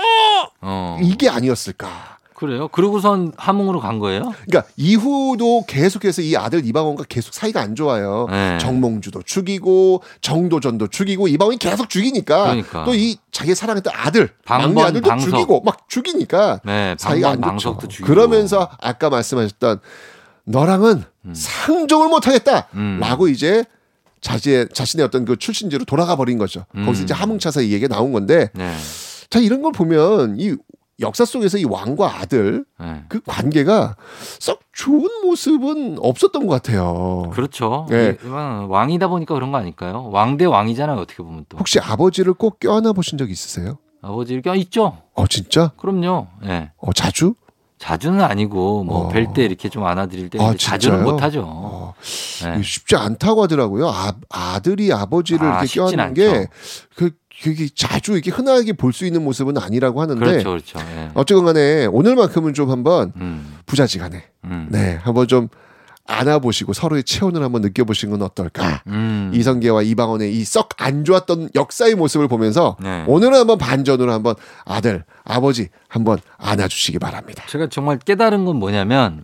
[0.62, 0.98] 어.
[1.02, 2.18] 이게 아니었을까.
[2.40, 2.68] 그래요?
[2.68, 4.32] 그러고선 함흥으로 간 거예요?
[4.46, 8.26] 그러니까 이후도 계속해서 이 아들 이방원과 계속 사이가 안 좋아요.
[8.30, 8.56] 네.
[8.58, 12.84] 정몽주도 죽이고 정도전도 죽이고 이방원이 계속 죽이니까 그러니까.
[12.84, 15.28] 또이 자기 사랑했던 아들 방번, 막내 아들도 방석.
[15.28, 16.96] 죽이고 막 죽이니까 네.
[16.98, 17.88] 사이가 안 방방 좋죠.
[17.88, 18.06] 죽이고.
[18.06, 19.80] 그러면서 아까 말씀하셨던
[20.44, 23.28] 너랑은 상종을 못하겠다라고 음.
[23.28, 23.64] 이제
[24.22, 26.64] 자신의 자신의 어떤 그 출신지로 돌아가 버린 거죠.
[26.72, 27.04] 거기서 음.
[27.04, 28.74] 이제 함흥차사 이 얘기가 나온 건데 네.
[29.28, 30.56] 자 이런 걸 보면 이
[31.00, 33.04] 역사 속에서 이 왕과 아들 네.
[33.08, 33.96] 그 관계가
[34.38, 37.30] 썩 좋은 모습은 없었던 것 같아요.
[37.32, 37.86] 그렇죠.
[37.88, 38.16] 네.
[38.24, 40.08] 왕이다 보니까 그런 거 아닐까요?
[40.12, 40.98] 왕 대 왕이잖아요.
[40.98, 41.58] 어떻게 보면 또.
[41.58, 43.78] 혹시 아버지를 꼭 껴안아 보신 적 있으세요?
[44.02, 44.98] 아버지 껴 있죠.
[45.14, 45.72] 어 진짜?
[45.76, 46.26] 그럼요.
[46.46, 46.70] 예.
[46.78, 47.34] 어 자주?
[47.78, 49.08] 자주는 아니고 뭐 어.
[49.08, 51.02] 뵐때 이렇게 좀 안아드릴 때 아, 자주는 진짜요?
[51.14, 51.44] 못 하죠.
[51.46, 51.94] 어,
[52.44, 52.52] 네.
[52.56, 53.88] 이게 쉽지 않다고 하더라고요.
[53.88, 56.12] 아, 아들이 아버지를 아, 이렇게 껴안는.
[56.14, 56.46] 게
[56.94, 60.78] 그, 그게 자주 이렇게 흔하게 볼 수 있는 모습은 아니라고 하는데 그렇죠, 그렇죠.
[60.96, 61.10] 예.
[61.14, 65.48] 어쨌건 간에 오늘만큼은 좀 한번 음, 부자지간에 음, 네 한번 좀
[66.06, 68.82] 안아보시고 서로의 체온을 한번 느껴보시는 건 어떨까?
[68.88, 69.30] 음.
[69.32, 73.04] 이성계와 이방원의 이 썩 안 좋았던 역사의 모습을 보면서 네.
[73.06, 74.34] 오늘은 한번 반전으로 한번
[74.64, 77.44] 아들, 아버지 한번 안아주시기 바랍니다.
[77.48, 79.22] 제가 정말 깨달은 건 뭐냐면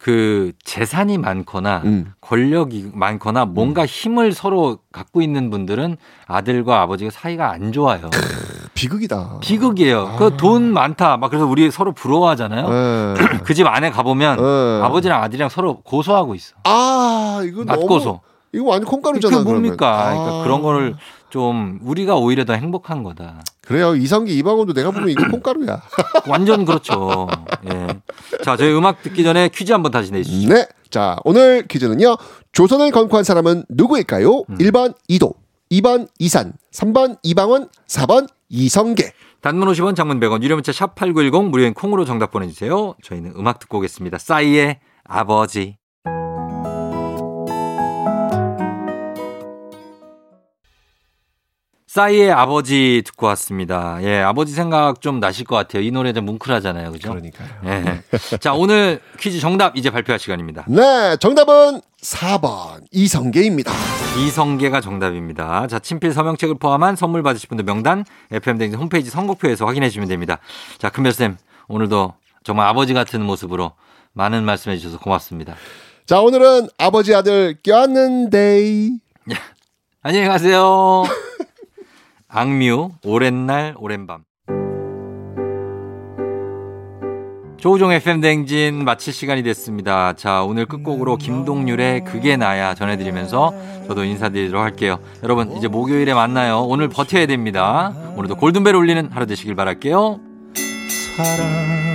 [0.00, 2.14] 그 재산이 많거나 음.
[2.22, 8.08] 권력이 많거나 뭔가 힘을 서로 갖고 있는 분들은 아들과 아버지가 사이가 안 좋아요.
[8.72, 9.40] 비극이다.
[9.42, 10.16] 비극이에요.
[10.18, 11.18] 그돈 많다.
[11.18, 12.66] 막 그래서 우리 서로 부러워하잖아요.
[12.66, 13.14] 아.
[13.18, 13.38] 네.
[13.44, 14.82] 그집 안에 가보면 네.
[14.86, 16.54] 아버지랑 아들이랑 서로 고소하고 있어.
[16.64, 18.20] 아, 이거 너무 맞고소.
[18.52, 19.36] 이거 완전 콩가루잖아.
[19.36, 19.76] 그게 뭡니까?
[19.76, 20.42] 그러니까 아.
[20.42, 20.96] 그런 거를
[21.30, 23.40] 좀 우리가 오히려 더 행복한 거다.
[23.62, 23.94] 그래요.
[23.94, 25.80] 이성기 이방원도 내가 보면 이거 콩가루야.
[26.28, 27.28] 완전 그렇죠.
[27.72, 27.86] 예.
[28.44, 30.52] 자, 저희 음악 듣기 전에 퀴즈 한번 다시 내주시죠.
[30.52, 30.66] 네.
[30.90, 32.16] 자, 오늘 퀴즈는요.
[32.52, 34.38] 조선을 건국한 사람은 누구일까요?
[34.48, 34.58] 음.
[34.58, 35.34] 1번 이도,
[35.70, 39.12] 2번 이산, 3번 이방원, 4번 이성계.
[39.40, 42.94] 단문 50원, 장문 100원, 유료 문자 샵8910 무료인 콩으로 정답 보내 주세요.
[43.02, 44.18] 저희는 음악 듣고 오겠습니다.
[44.18, 45.76] 싸이의 아버지.
[51.90, 53.98] 싸이의 아버지 듣고 왔습니다.
[54.02, 55.82] 예, 아버지 생각 좀 나실 것 같아요.
[55.82, 56.92] 이 노래 좀 뭉클하잖아요.
[56.92, 57.08] 그죠?
[57.10, 57.48] 그러니까요.
[57.64, 58.02] 예.
[58.38, 60.66] 자, 오늘 퀴즈 정답 이제 발표할 시간입니다.
[60.68, 63.72] 네, 정답은 4번 이성계입니다.
[64.24, 65.66] 이성계가 정답입니다.
[65.66, 70.38] 자, 친필 서명책을 포함한 선물 받으실 분들 명단 FM댕진 홈페이지 선곡표에서 확인해 주시면 됩니다.
[70.78, 72.14] 자, 큰별쌤, 오늘도
[72.44, 73.72] 정말 아버지 같은 모습으로
[74.12, 75.56] 많은 말씀해 주셔서 고맙습니다.
[76.06, 78.90] 자, 오늘은 아버지 아들 꼈는데.
[80.02, 81.02] 안녕히 가세요.
[82.32, 84.22] 악뮤, 오랜 날, 오랜 밤.
[87.56, 90.12] 조우종 FM 댕진 마칠 시간이 됐습니다.
[90.12, 93.52] 자, 오늘 끝곡으로 김동률의 그게 나야 전해드리면서
[93.88, 95.00] 저도 인사드리도록 할게요.
[95.24, 96.60] 여러분, 이제 목요일에 만나요.
[96.60, 97.92] 오늘 버텨야 됩니다.
[98.14, 100.20] 오늘도 골든벨 울리는 하루 되시길 바랄게요.
[101.16, 101.89] 사랑